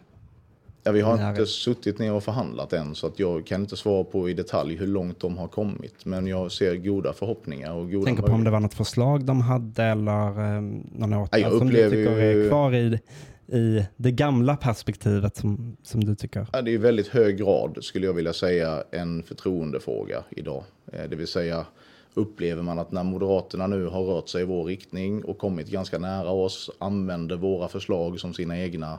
Ja, 0.87 0.93
vi 0.93 1.01
har 1.01 1.31
inte 1.31 1.47
suttit 1.47 1.99
ner 1.99 2.13
och 2.13 2.25
förhandlat 2.25 2.73
än, 2.73 2.95
så 2.95 3.07
att 3.07 3.19
jag 3.19 3.47
kan 3.47 3.61
inte 3.61 3.77
svara 3.77 4.05
på 4.05 4.31
i 4.31 4.35
detalj 4.35 4.77
hur 4.77 4.87
långt 4.87 5.21
de 5.21 5.39
har 5.39 5.49
kommit. 5.49 6.05
Men 6.05 6.27
jag 6.27 6.53
ser 6.53 6.77
goda 6.77 7.13
förhoppningar 7.13 7.73
och 7.73 7.91
goda 7.91 8.05
Tänker 8.05 8.23
på 8.23 8.33
om 8.33 8.45
det 8.45 8.51
var 8.51 8.61
något 8.61 8.75
förslag 8.75 9.25
de 9.25 9.41
hade 9.41 9.85
eller 9.85 10.29
eh, 10.29 10.63
någon 10.93 11.15
åtgärd 11.15 11.41
ja, 11.41 11.59
som 11.59 11.69
du 11.69 11.91
tycker 11.91 12.19
är 12.19 12.49
kvar 12.49 12.75
i 12.75 13.01
i 13.49 13.85
det 13.97 14.11
gamla 14.11 14.57
perspektivet 14.57 15.37
som, 15.37 15.77
som 15.83 16.05
du 16.05 16.15
tycker? 16.15 16.47
Ja, 16.53 16.63
det 16.63 16.71
är 16.71 16.73
i 16.73 16.77
väldigt 16.77 17.09
hög 17.09 17.39
grad, 17.39 17.79
skulle 17.81 18.07
jag 18.07 18.15
vilja 18.15 18.33
säga, 18.33 18.85
en 18.91 19.23
förtroendefråga 19.23 20.25
idag. 20.31 20.65
Eh, 20.93 21.05
det 21.11 21.17
vill 21.17 21.27
säga, 21.27 21.67
upplever 22.15 22.63
man 22.63 22.79
att 22.79 22.93
när 22.93 23.03
Moderaterna 23.03 23.67
nu 23.67 23.87
har 23.87 24.03
rört 24.03 24.29
sig 24.29 24.43
i 24.43 24.45
vår 24.45 24.65
riktning 24.65 25.25
och 25.25 25.39
kommit 25.39 25.69
ganska 25.69 25.99
nära 25.99 26.31
oss, 26.31 26.71
använder 26.79 27.37
våra 27.37 27.69
förslag 27.69 28.21
som 28.21 28.35
sina 28.35 28.59
egna, 28.59 28.99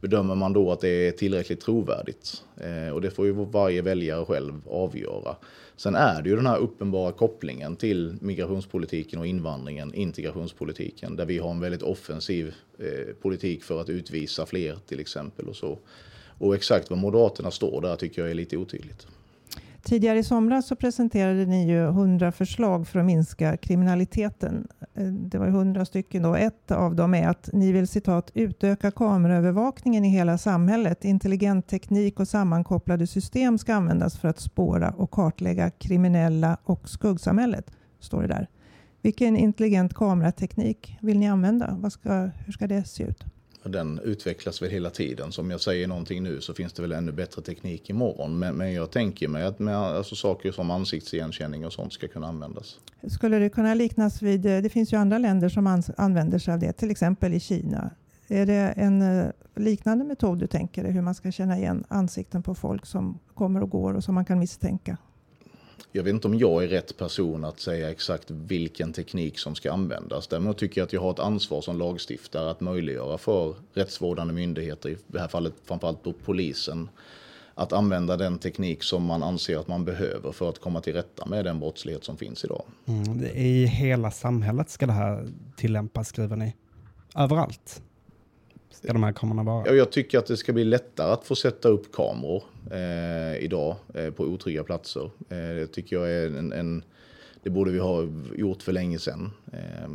bedömer 0.00 0.34
man 0.34 0.52
då 0.52 0.72
att 0.72 0.80
det 0.80 0.88
är 1.08 1.12
tillräckligt 1.12 1.60
trovärdigt? 1.60 2.42
Eh, 2.56 2.94
och 2.94 3.00
det 3.00 3.10
får 3.10 3.26
ju 3.26 3.32
varje 3.32 3.82
väljare 3.82 4.24
själv 4.24 4.68
avgöra. 4.68 5.36
Sen 5.76 5.94
är 5.94 6.22
det 6.22 6.28
ju 6.28 6.36
den 6.36 6.46
här 6.46 6.58
uppenbara 6.58 7.12
kopplingen 7.12 7.76
till 7.76 8.16
migrationspolitiken 8.20 9.18
och 9.18 9.26
invandringen, 9.26 9.94
integrationspolitiken, 9.94 11.16
där 11.16 11.26
vi 11.26 11.38
har 11.38 11.50
en 11.50 11.60
väldigt 11.60 11.82
offensiv 11.82 12.54
eh, 12.78 13.14
politik 13.22 13.64
för 13.64 13.80
att 13.80 13.88
utvisa 13.88 14.46
fler 14.46 14.78
till 14.86 15.00
exempel 15.00 15.48
och 15.48 15.56
så. 15.56 15.78
Och 16.38 16.54
exakt 16.54 16.90
var 16.90 16.96
Moderaterna 16.96 17.50
står 17.50 17.80
där 17.80 17.96
tycker 17.96 18.22
jag 18.22 18.30
är 18.30 18.34
lite 18.34 18.56
otydligt. 18.56 19.06
Tidigare 19.86 20.18
i 20.18 20.22
somras 20.22 20.66
så 20.66 20.76
presenterade 20.76 21.46
ni 21.46 21.68
ju 21.68 21.84
100 21.88 22.32
förslag 22.32 22.88
för 22.88 22.98
att 22.98 23.04
minska 23.04 23.56
kriminaliteten. 23.56 24.68
Eh, 24.94 25.04
det 25.04 25.38
var 25.38 25.46
100 25.46 25.84
stycken 25.84 26.22
då. 26.22 26.34
Ett 26.34 26.70
av 26.70 26.96
dem 26.96 27.14
är 27.14 27.28
att 27.28 27.50
ni 27.52 27.72
vill 27.72 27.88
citat 27.88 28.30
utöka 28.34 28.90
kameraövervakningen 28.90 30.04
i 30.04 30.08
hela 30.08 30.38
samhället. 30.38 31.04
Intelligent 31.04 31.68
teknik 31.68 32.20
och 32.20 32.28
sammankopplade 32.28 33.06
system 33.06 33.58
ska 33.58 33.74
användas 33.74 34.18
för 34.18 34.28
att 34.28 34.40
spåra 34.40 34.90
och 34.90 35.10
kartlägga 35.10 35.70
kriminella 35.70 36.56
och 36.64 36.88
skuggsamhället, 36.88 37.70
står 38.00 38.22
det 38.22 38.28
där. 38.28 38.48
Vilken 39.02 39.36
intelligent 39.36 39.94
kamerateknik 39.94 40.98
vill 41.00 41.18
ni 41.18 41.28
använda? 41.28 41.76
Vad 41.80 41.92
ska, 41.92 42.30
hur 42.44 42.52
ska 42.52 42.66
det 42.66 42.84
se 42.84 43.02
ut? 43.02 43.24
Den 43.70 44.00
utvecklas 44.04 44.62
väl 44.62 44.70
hela 44.70 44.90
tiden. 44.90 45.32
Så 45.32 45.40
om 45.40 45.50
jag 45.50 45.60
säger 45.60 45.86
någonting 45.86 46.22
nu 46.22 46.40
så 46.40 46.54
finns 46.54 46.72
det 46.72 46.82
väl 46.82 46.92
ännu 46.92 47.12
bättre 47.12 47.42
teknik 47.42 47.90
imorgon. 47.90 48.38
Men, 48.38 48.54
men 48.54 48.72
jag 48.72 48.90
tänker 48.90 49.28
mig 49.28 49.44
att 49.44 49.58
med, 49.58 49.76
alltså 49.76 50.14
saker 50.14 50.52
som 50.52 50.70
ansiktsigenkänning 50.70 51.66
och 51.66 51.72
sånt 51.72 51.92
ska 51.92 52.08
kunna 52.08 52.26
användas. 52.26 52.78
Skulle 53.08 53.38
det 53.38 53.48
kunna 53.48 53.74
liknas 53.74 54.22
vid, 54.22 54.46
eh, 54.46 54.58
det 54.58 54.68
finns 54.68 54.92
ju 54.92 54.96
andra 54.96 55.18
länder 55.18 55.48
som 55.48 55.82
använder 55.96 56.38
sig 56.38 56.54
av 56.54 56.60
det, 56.60 56.72
till 56.72 56.90
exempel 56.90 57.34
i 57.34 57.40
Kina. 57.40 57.90
Är 58.28 58.46
det 58.46 58.74
en 58.76 59.02
eh, 59.02 59.26
liknande 59.54 60.04
metod 60.04 60.38
du 60.38 60.46
tänker 60.46 60.82
dig, 60.82 60.92
hur 60.92 61.02
man 61.02 61.14
ska 61.14 61.32
känna 61.32 61.58
igen 61.58 61.84
ansikten 61.88 62.42
på 62.42 62.54
folk 62.54 62.86
som 62.86 63.18
kommer 63.34 63.62
och 63.62 63.70
går 63.70 63.94
och 63.94 64.04
som 64.04 64.14
man 64.14 64.24
kan 64.24 64.38
misstänka? 64.38 64.96
Jag 65.92 66.02
vet 66.02 66.14
inte 66.14 66.28
om 66.28 66.38
jag 66.38 66.64
är 66.64 66.68
rätt 66.68 66.96
person 66.96 67.44
att 67.44 67.60
säga 67.60 67.90
exakt 67.90 68.30
vilken 68.30 68.92
teknik 68.92 69.38
som 69.38 69.54
ska 69.54 69.72
användas. 69.72 70.26
Däremot 70.26 70.58
tycker 70.58 70.80
jag 70.80 70.86
att 70.86 70.92
jag 70.92 71.00
har 71.00 71.10
ett 71.10 71.18
ansvar 71.18 71.60
som 71.60 71.78
lagstiftare 71.78 72.50
att 72.50 72.60
möjliggöra 72.60 73.18
för 73.18 73.54
rättsvårdande 73.74 74.34
myndigheter, 74.34 74.88
i 74.88 74.96
det 75.06 75.20
här 75.20 75.28
fallet 75.28 75.54
framförallt 75.64 76.04
då 76.04 76.12
polisen, 76.24 76.88
att 77.54 77.72
använda 77.72 78.16
den 78.16 78.38
teknik 78.38 78.82
som 78.82 79.04
man 79.04 79.22
anser 79.22 79.58
att 79.58 79.68
man 79.68 79.84
behöver 79.84 80.32
för 80.32 80.48
att 80.48 80.60
komma 80.60 80.80
till 80.80 80.92
rätta 80.92 81.26
med 81.26 81.44
den 81.44 81.60
brottslighet 81.60 82.04
som 82.04 82.16
finns 82.16 82.44
idag. 82.44 82.62
Mm, 82.86 83.24
I 83.24 83.66
hela 83.66 84.10
samhället 84.10 84.70
ska 84.70 84.86
det 84.86 84.92
här 84.92 85.28
tillämpas, 85.56 86.08
skriver 86.08 86.36
ni? 86.36 86.54
Överallt? 87.14 87.82
Ska 88.76 88.92
de 88.92 89.02
här 89.02 89.12
kamerorna 89.12 89.42
vara? 89.42 89.74
Jag 89.74 89.92
tycker 89.92 90.18
att 90.18 90.26
det 90.26 90.36
ska 90.36 90.52
bli 90.52 90.64
lättare 90.64 91.12
att 91.12 91.24
få 91.24 91.34
sätta 91.34 91.68
upp 91.68 91.92
kameror 91.92 92.42
eh, 92.70 93.44
idag 93.44 93.76
eh, 93.94 94.10
på 94.10 94.24
otrygga 94.24 94.64
platser. 94.64 95.10
Eh, 95.28 95.36
det 95.36 95.66
tycker 95.66 95.96
jag 95.96 96.10
är 96.10 96.26
en, 96.26 96.52
en, 96.52 96.82
Det 97.42 97.50
borde 97.50 97.70
vi 97.70 97.78
ha 97.78 98.08
gjort 98.36 98.62
för 98.62 98.72
länge 98.72 98.98
sedan. 98.98 99.30
Eh, 99.52 99.88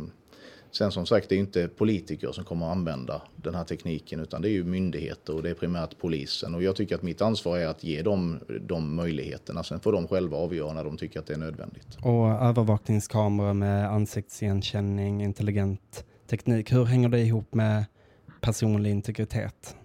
Sen 0.72 0.92
som 0.92 1.06
sagt, 1.06 1.28
det 1.28 1.34
är 1.34 1.38
inte 1.38 1.68
politiker 1.68 2.32
som 2.32 2.44
kommer 2.44 2.66
att 2.66 2.72
använda 2.72 3.22
den 3.36 3.54
här 3.54 3.64
tekniken 3.64 4.20
utan 4.20 4.42
det 4.42 4.48
är 4.48 4.52
ju 4.52 4.64
myndigheter 4.64 5.34
och 5.34 5.42
det 5.42 5.50
är 5.50 5.54
primärt 5.54 5.98
polisen. 5.98 6.54
Och 6.54 6.62
jag 6.62 6.76
tycker 6.76 6.94
att 6.94 7.02
mitt 7.02 7.22
ansvar 7.22 7.58
är 7.58 7.66
att 7.66 7.84
ge 7.84 8.02
dem 8.02 8.40
de 8.60 8.94
möjligheterna. 8.94 9.62
Sen 9.62 9.80
får 9.80 9.92
de 9.92 10.08
själva 10.08 10.36
avgöra 10.36 10.72
när 10.72 10.84
de 10.84 10.96
tycker 10.96 11.20
att 11.20 11.26
det 11.26 11.34
är 11.34 11.38
nödvändigt. 11.38 11.98
Och 12.02 12.28
övervakningskameror 12.28 13.54
med 13.54 13.90
ansiktsigenkänning, 13.90 15.22
intelligent 15.22 16.04
teknik, 16.30 16.72
hur 16.72 16.84
hänger 16.84 17.08
det 17.08 17.20
ihop 17.20 17.54
med 17.54 17.84
personlig 18.42 18.90
integritet? 18.90 19.76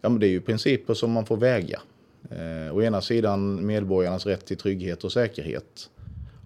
Ja, 0.00 0.08
men 0.08 0.20
det 0.20 0.26
är 0.26 0.30
ju 0.30 0.40
principer 0.40 0.94
som 0.94 1.12
man 1.12 1.26
får 1.26 1.36
väga. 1.36 1.80
Eh, 2.30 2.76
å 2.76 2.82
ena 2.82 3.00
sidan 3.00 3.66
medborgarnas 3.66 4.26
rätt 4.26 4.46
till 4.46 4.56
trygghet 4.56 5.04
och 5.04 5.12
säkerhet. 5.12 5.90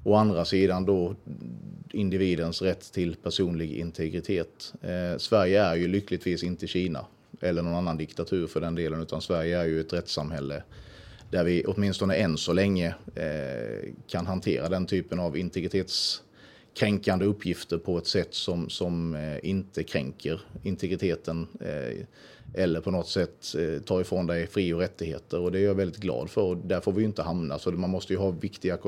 Å 0.05 0.15
andra 0.15 0.45
sidan 0.45 0.85
då 0.85 1.15
individens 1.93 2.63
rätt 2.63 2.93
till 2.93 3.17
personlig 3.17 3.73
integritet. 3.73 4.75
Eh, 4.83 5.19
Sverige 5.19 5.63
är 5.63 5.75
ju 5.75 5.89
lyckligtvis 5.89 6.43
inte 6.43 6.67
Kina 6.67 7.07
eller 7.41 7.63
någon 7.63 7.75
annan 7.75 7.97
diktatur 7.97 8.47
för 8.47 8.61
den 8.61 8.75
delen, 8.75 9.03
utan 9.03 9.23
Sverige 9.23 9.59
är 9.59 9.65
ju 9.65 9.81
ett 9.81 9.93
rättssamhälle 9.93 10.63
där 11.31 11.45
vi 11.45 11.65
åtminstone 11.65 12.15
än 12.15 12.39
så 12.39 12.53
länge 12.53 12.95
eh, 13.15 13.93
kan 14.07 14.27
hantera 14.27 14.69
den 14.69 14.87
typen 14.87 15.21
av 15.21 15.37
integritets 15.37 16.23
kränkande 16.75 17.25
uppgifter 17.25 17.79
på 17.79 17.99
ett 17.99 18.07
sätt 18.07 18.35
som, 18.35 18.69
som 18.69 19.15
eh, 19.15 19.51
inte 19.51 19.85
kränker 19.85 20.41
integriteten 20.63 21.47
eh, 21.61 22.07
eller 22.55 22.81
på 22.81 22.91
något 22.91 23.09
sätt 23.09 23.55
eh, 23.59 23.83
tar 23.83 24.01
ifrån 24.01 24.27
dig 24.27 24.47
fri 24.47 24.73
och 24.73 24.81
rättigheter. 24.81 25.41
Och 25.41 25.53
det 25.53 25.59
är 25.59 25.65
jag 25.65 25.75
väldigt 25.75 26.01
glad 26.01 26.31
för. 26.31 26.43
Och 26.43 26.57
där 26.57 26.81
får 26.81 26.93
vi 26.93 27.01
ju 27.01 27.07
inte 27.07 27.23
hamna. 27.23 27.59
Så 27.59 27.71
man 27.71 27.91
måste 27.91 28.13
ju 28.13 28.19
ha 28.19 28.31
viktiga 28.31 28.79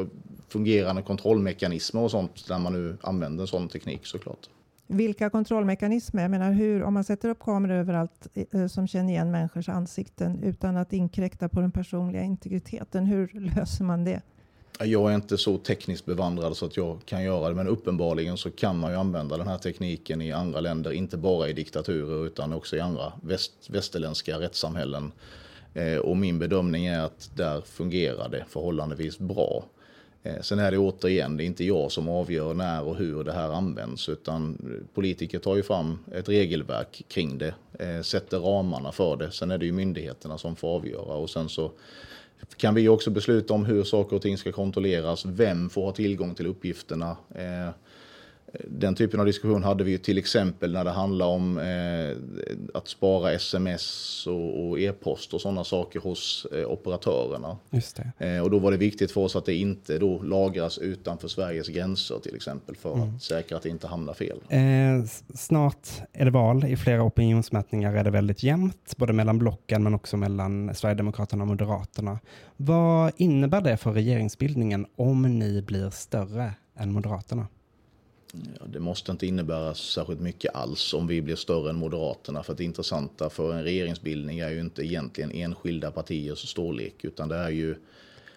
fungerande 0.48 1.02
kontrollmekanismer 1.02 2.00
och 2.00 2.10
sånt 2.10 2.46
när 2.48 2.58
man 2.58 2.72
nu 2.72 2.96
använder 3.00 3.42
en 3.42 3.48
sån 3.48 3.68
teknik 3.68 4.06
såklart. 4.06 4.48
Vilka 4.86 5.30
kontrollmekanismer? 5.30 6.22
Jag 6.22 6.30
menar 6.30 6.52
hur, 6.52 6.82
om 6.82 6.94
man 6.94 7.04
sätter 7.04 7.28
upp 7.28 7.38
kameror 7.38 7.74
överallt 7.74 8.28
eh, 8.34 8.60
eh 8.60 8.66
som 8.66 8.86
känner 8.86 9.10
igen 9.10 9.30
människors 9.30 9.68
ansikten 9.68 10.42
utan 10.42 10.76
att 10.76 10.92
inkräkta 10.92 11.48
på 11.48 11.60
den 11.60 11.70
personliga 11.70 12.22
integriteten, 12.22 13.06
hur 13.06 13.28
löser 13.56 13.84
man 13.84 14.04
det? 14.04 14.22
Jag 14.80 15.10
är 15.10 15.14
inte 15.14 15.38
så 15.38 15.58
tekniskt 15.58 16.06
bevandrad 16.06 16.56
så 16.56 16.66
att 16.66 16.76
jag 16.76 16.98
kan 17.04 17.24
göra 17.24 17.48
det, 17.48 17.54
men 17.54 17.68
uppenbarligen 17.68 18.36
så 18.36 18.50
kan 18.50 18.78
man 18.78 18.90
ju 18.90 18.96
använda 18.96 19.36
den 19.36 19.48
här 19.48 19.58
tekniken 19.58 20.22
i 20.22 20.32
andra 20.32 20.60
länder, 20.60 20.92
inte 20.92 21.16
bara 21.16 21.48
i 21.48 21.52
diktaturer 21.52 22.26
utan 22.26 22.52
också 22.52 22.76
i 22.76 22.80
andra 22.80 23.12
väst, 23.22 23.52
västerländska 23.68 24.40
rättssamhällen. 24.40 25.12
Eh, 25.74 25.96
och 25.96 26.16
min 26.16 26.38
bedömning 26.38 26.86
är 26.86 27.00
att 27.00 27.30
där 27.34 27.60
fungerar 27.60 28.28
det 28.28 28.44
förhållandevis 28.48 29.18
bra. 29.18 29.64
Eh, 30.22 30.40
sen 30.40 30.58
är 30.58 30.70
det 30.70 30.78
återigen, 30.78 31.36
det 31.36 31.44
är 31.44 31.46
inte 31.46 31.64
jag 31.64 31.92
som 31.92 32.08
avgör 32.08 32.54
när 32.54 32.84
och 32.84 32.96
hur 32.96 33.24
det 33.24 33.32
här 33.32 33.48
används 33.48 34.08
utan 34.08 34.58
politiker 34.94 35.38
tar 35.38 35.56
ju 35.56 35.62
fram 35.62 35.98
ett 36.14 36.28
regelverk 36.28 37.04
kring 37.08 37.38
det, 37.38 37.54
eh, 37.78 38.02
sätter 38.02 38.38
ramarna 38.38 38.92
för 38.92 39.16
det. 39.16 39.30
Sen 39.30 39.50
är 39.50 39.58
det 39.58 39.66
ju 39.66 39.72
myndigheterna 39.72 40.38
som 40.38 40.56
får 40.56 40.68
avgöra 40.68 41.14
och 41.14 41.30
sen 41.30 41.48
så 41.48 41.70
kan 42.56 42.74
vi 42.74 42.88
också 42.88 43.10
besluta 43.10 43.54
om 43.54 43.64
hur 43.64 43.84
saker 43.84 44.16
och 44.16 44.22
ting 44.22 44.38
ska 44.38 44.52
kontrolleras, 44.52 45.26
vem 45.26 45.70
får 45.70 45.84
ha 45.84 45.92
tillgång 45.92 46.34
till 46.34 46.46
uppgifterna. 46.46 47.16
Eh, 47.34 47.74
den 48.68 48.94
typen 48.94 49.20
av 49.20 49.26
diskussion 49.26 49.62
hade 49.62 49.84
vi 49.84 49.90
ju 49.90 49.98
till 49.98 50.18
exempel 50.18 50.72
när 50.72 50.84
det 50.84 50.90
handlar 50.90 51.26
om 51.26 51.58
eh, 51.58 52.16
att 52.74 52.88
spara 52.88 53.32
sms 53.32 54.26
och, 54.26 54.68
och 54.68 54.80
e-post 54.80 55.34
och 55.34 55.40
sådana 55.40 55.64
saker 55.64 56.00
hos 56.00 56.46
eh, 56.52 56.66
operatörerna. 56.66 57.56
Just 57.70 58.00
eh, 58.18 58.38
och 58.38 58.50
då 58.50 58.58
var 58.58 58.70
det 58.70 58.76
viktigt 58.76 59.12
för 59.12 59.20
oss 59.20 59.36
att 59.36 59.46
det 59.46 59.54
inte 59.54 59.98
då 59.98 60.22
lagras 60.22 60.78
utanför 60.78 61.28
Sveriges 61.28 61.68
gränser 61.68 62.18
till 62.18 62.34
exempel 62.34 62.76
för 62.76 62.94
mm. 62.94 63.16
att 63.16 63.22
säkra 63.22 63.56
att 63.56 63.62
det 63.62 63.68
inte 63.68 63.86
hamnar 63.86 64.14
fel. 64.14 64.38
Eh, 64.48 64.60
snart 65.34 65.88
är 66.12 66.24
det 66.24 66.30
val. 66.30 66.64
I 66.64 66.76
flera 66.76 67.02
opinionsmätningar 67.02 67.94
är 67.94 68.04
det 68.04 68.10
väldigt 68.10 68.42
jämnt, 68.42 68.94
både 68.96 69.12
mellan 69.12 69.38
blocken 69.38 69.82
men 69.82 69.94
också 69.94 70.16
mellan 70.16 70.74
Sverigedemokraterna 70.74 71.42
och 71.42 71.48
Moderaterna. 71.48 72.18
Vad 72.56 73.12
innebär 73.16 73.60
det 73.60 73.76
för 73.76 73.92
regeringsbildningen 73.92 74.86
om 74.96 75.38
ni 75.38 75.62
blir 75.62 75.90
större 75.90 76.52
än 76.76 76.92
Moderaterna? 76.92 77.46
Ja, 78.60 78.66
det 78.66 78.80
måste 78.80 79.12
inte 79.12 79.26
innebära 79.26 79.74
särskilt 79.74 80.20
mycket 80.20 80.54
alls 80.54 80.94
om 80.94 81.06
vi 81.06 81.22
blir 81.22 81.36
större 81.36 81.70
än 81.70 81.76
Moderaterna. 81.76 82.42
För 82.42 82.54
det 82.54 82.64
intressanta 82.64 83.30
för 83.30 83.52
en 83.54 83.62
regeringsbildning 83.62 84.38
är 84.38 84.50
ju 84.50 84.60
inte 84.60 84.82
egentligen 84.82 85.30
enskilda 85.30 85.90
partiers 85.90 86.48
storlek, 86.48 87.04
utan 87.04 87.28
det 87.28 87.36
är 87.36 87.50
ju 87.50 87.76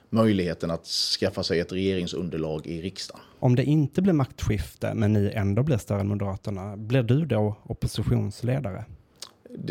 möjligheten 0.09 0.71
att 0.71 0.85
skaffa 0.85 1.43
sig 1.43 1.59
ett 1.59 1.71
regeringsunderlag 1.71 2.67
i 2.67 2.81
riksdagen. 2.81 3.21
Om 3.39 3.55
det 3.55 3.63
inte 3.63 4.01
blir 4.01 4.13
maktskifte, 4.13 4.93
men 4.93 5.13
ni 5.13 5.31
ändå 5.35 5.63
blir 5.63 5.77
större 5.77 5.99
än 5.99 6.07
Moderaterna, 6.07 6.77
blir 6.77 7.03
du 7.03 7.25
då 7.25 7.55
oppositionsledare? 7.63 8.85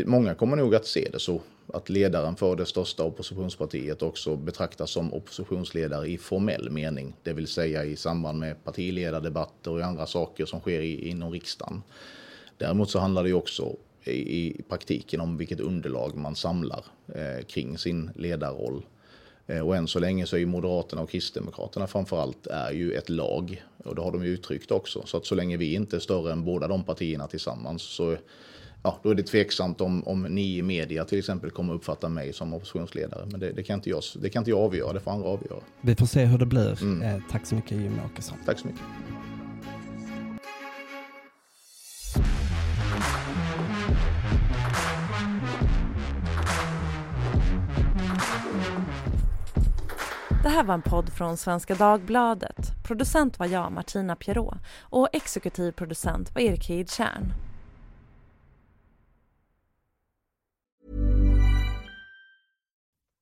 Många 0.06 0.34
kommer 0.34 0.56
nog 0.56 0.74
att 0.74 0.86
se 0.86 1.08
det 1.12 1.18
så 1.18 1.40
att 1.68 1.88
ledaren 1.88 2.36
för 2.36 2.56
det 2.56 2.66
största 2.66 3.04
oppositionspartiet 3.04 4.02
också 4.02 4.36
betraktas 4.36 4.90
som 4.90 5.14
oppositionsledare 5.14 6.06
i 6.06 6.18
formell 6.18 6.70
mening, 6.70 7.16
det 7.22 7.32
vill 7.32 7.46
säga 7.46 7.84
i 7.84 7.96
samband 7.96 8.38
med 8.38 8.64
partiledardebatter 8.64 9.70
och 9.70 9.80
andra 9.80 10.06
saker 10.06 10.46
som 10.46 10.60
sker 10.60 10.80
i, 10.80 11.08
inom 11.08 11.32
riksdagen. 11.32 11.82
Däremot 12.58 12.90
så 12.90 12.98
handlar 12.98 13.24
det 13.24 13.32
också 13.32 13.76
i, 14.04 14.46
i 14.46 14.62
praktiken 14.68 15.20
om 15.20 15.36
vilket 15.36 15.60
underlag 15.60 16.16
man 16.16 16.36
samlar 16.36 16.84
eh, 17.14 17.44
kring 17.46 17.78
sin 17.78 18.10
ledarroll. 18.14 18.82
Eh, 19.46 19.60
och 19.60 19.76
än 19.76 19.88
så 19.88 19.98
länge 19.98 20.26
så 20.26 20.36
är 20.36 20.40
ju 20.40 20.46
Moderaterna 20.46 21.02
och 21.02 21.10
Kristdemokraterna 21.10 21.86
framförallt 21.86 22.46
är 22.46 22.72
ju 22.72 22.92
ett 22.92 23.08
lag 23.08 23.64
och 23.84 23.94
det 23.94 24.02
har 24.02 24.12
de 24.12 24.24
ju 24.24 24.30
uttryckt 24.30 24.70
också. 24.70 25.02
Så 25.06 25.16
att 25.16 25.26
så 25.26 25.34
länge 25.34 25.56
vi 25.56 25.74
inte 25.74 25.96
är 25.96 26.00
större 26.00 26.32
än 26.32 26.44
båda 26.44 26.68
de 26.68 26.84
partierna 26.84 27.26
tillsammans 27.26 27.82
så 27.82 28.16
ja, 28.86 28.98
då 29.02 29.10
är 29.10 29.14
det 29.14 29.22
tveksamt 29.22 29.80
om, 29.80 30.02
om 30.06 30.22
ni 30.22 30.56
i 30.56 30.62
media 30.62 31.04
till 31.04 31.18
exempel 31.18 31.50
kommer 31.50 31.74
uppfatta 31.74 32.08
mig 32.08 32.32
som 32.32 32.54
oppositionsledare. 32.54 33.26
Men 33.30 33.40
det, 33.40 33.52
det, 33.52 33.62
kan 33.62 33.74
inte 33.74 33.90
jag, 33.90 34.02
det 34.22 34.28
kan 34.28 34.40
inte 34.40 34.50
jag 34.50 34.60
avgöra, 34.60 34.92
det 34.92 35.00
får 35.00 35.10
andra 35.10 35.28
avgöra. 35.28 35.60
Vi 35.80 35.96
får 35.96 36.06
se 36.06 36.24
hur 36.24 36.38
det 36.38 36.46
blir. 36.46 36.82
Mm. 36.82 37.02
Eh, 37.02 37.22
tack 37.30 37.46
så 37.46 37.54
mycket 37.54 37.70
Jimmy 37.70 37.98
Åkesson. 38.12 38.38
Tack 38.46 38.58
så 38.58 38.66
mycket. 38.66 38.82
Det 50.42 50.50
här 50.50 50.64
var 50.64 50.74
en 50.74 50.82
podd 50.82 51.12
från 51.12 51.36
Svenska 51.36 51.74
Dagbladet. 51.74 52.84
Producent 52.84 53.38
var 53.38 53.46
jag, 53.46 53.72
Martina 53.72 54.16
Pierrot 54.16 54.54
och 54.80 55.08
exekutiv 55.12 55.72
producent 55.72 56.34
var 56.34 56.42
Erik 56.42 56.68
Hedtjärn. 56.68 57.32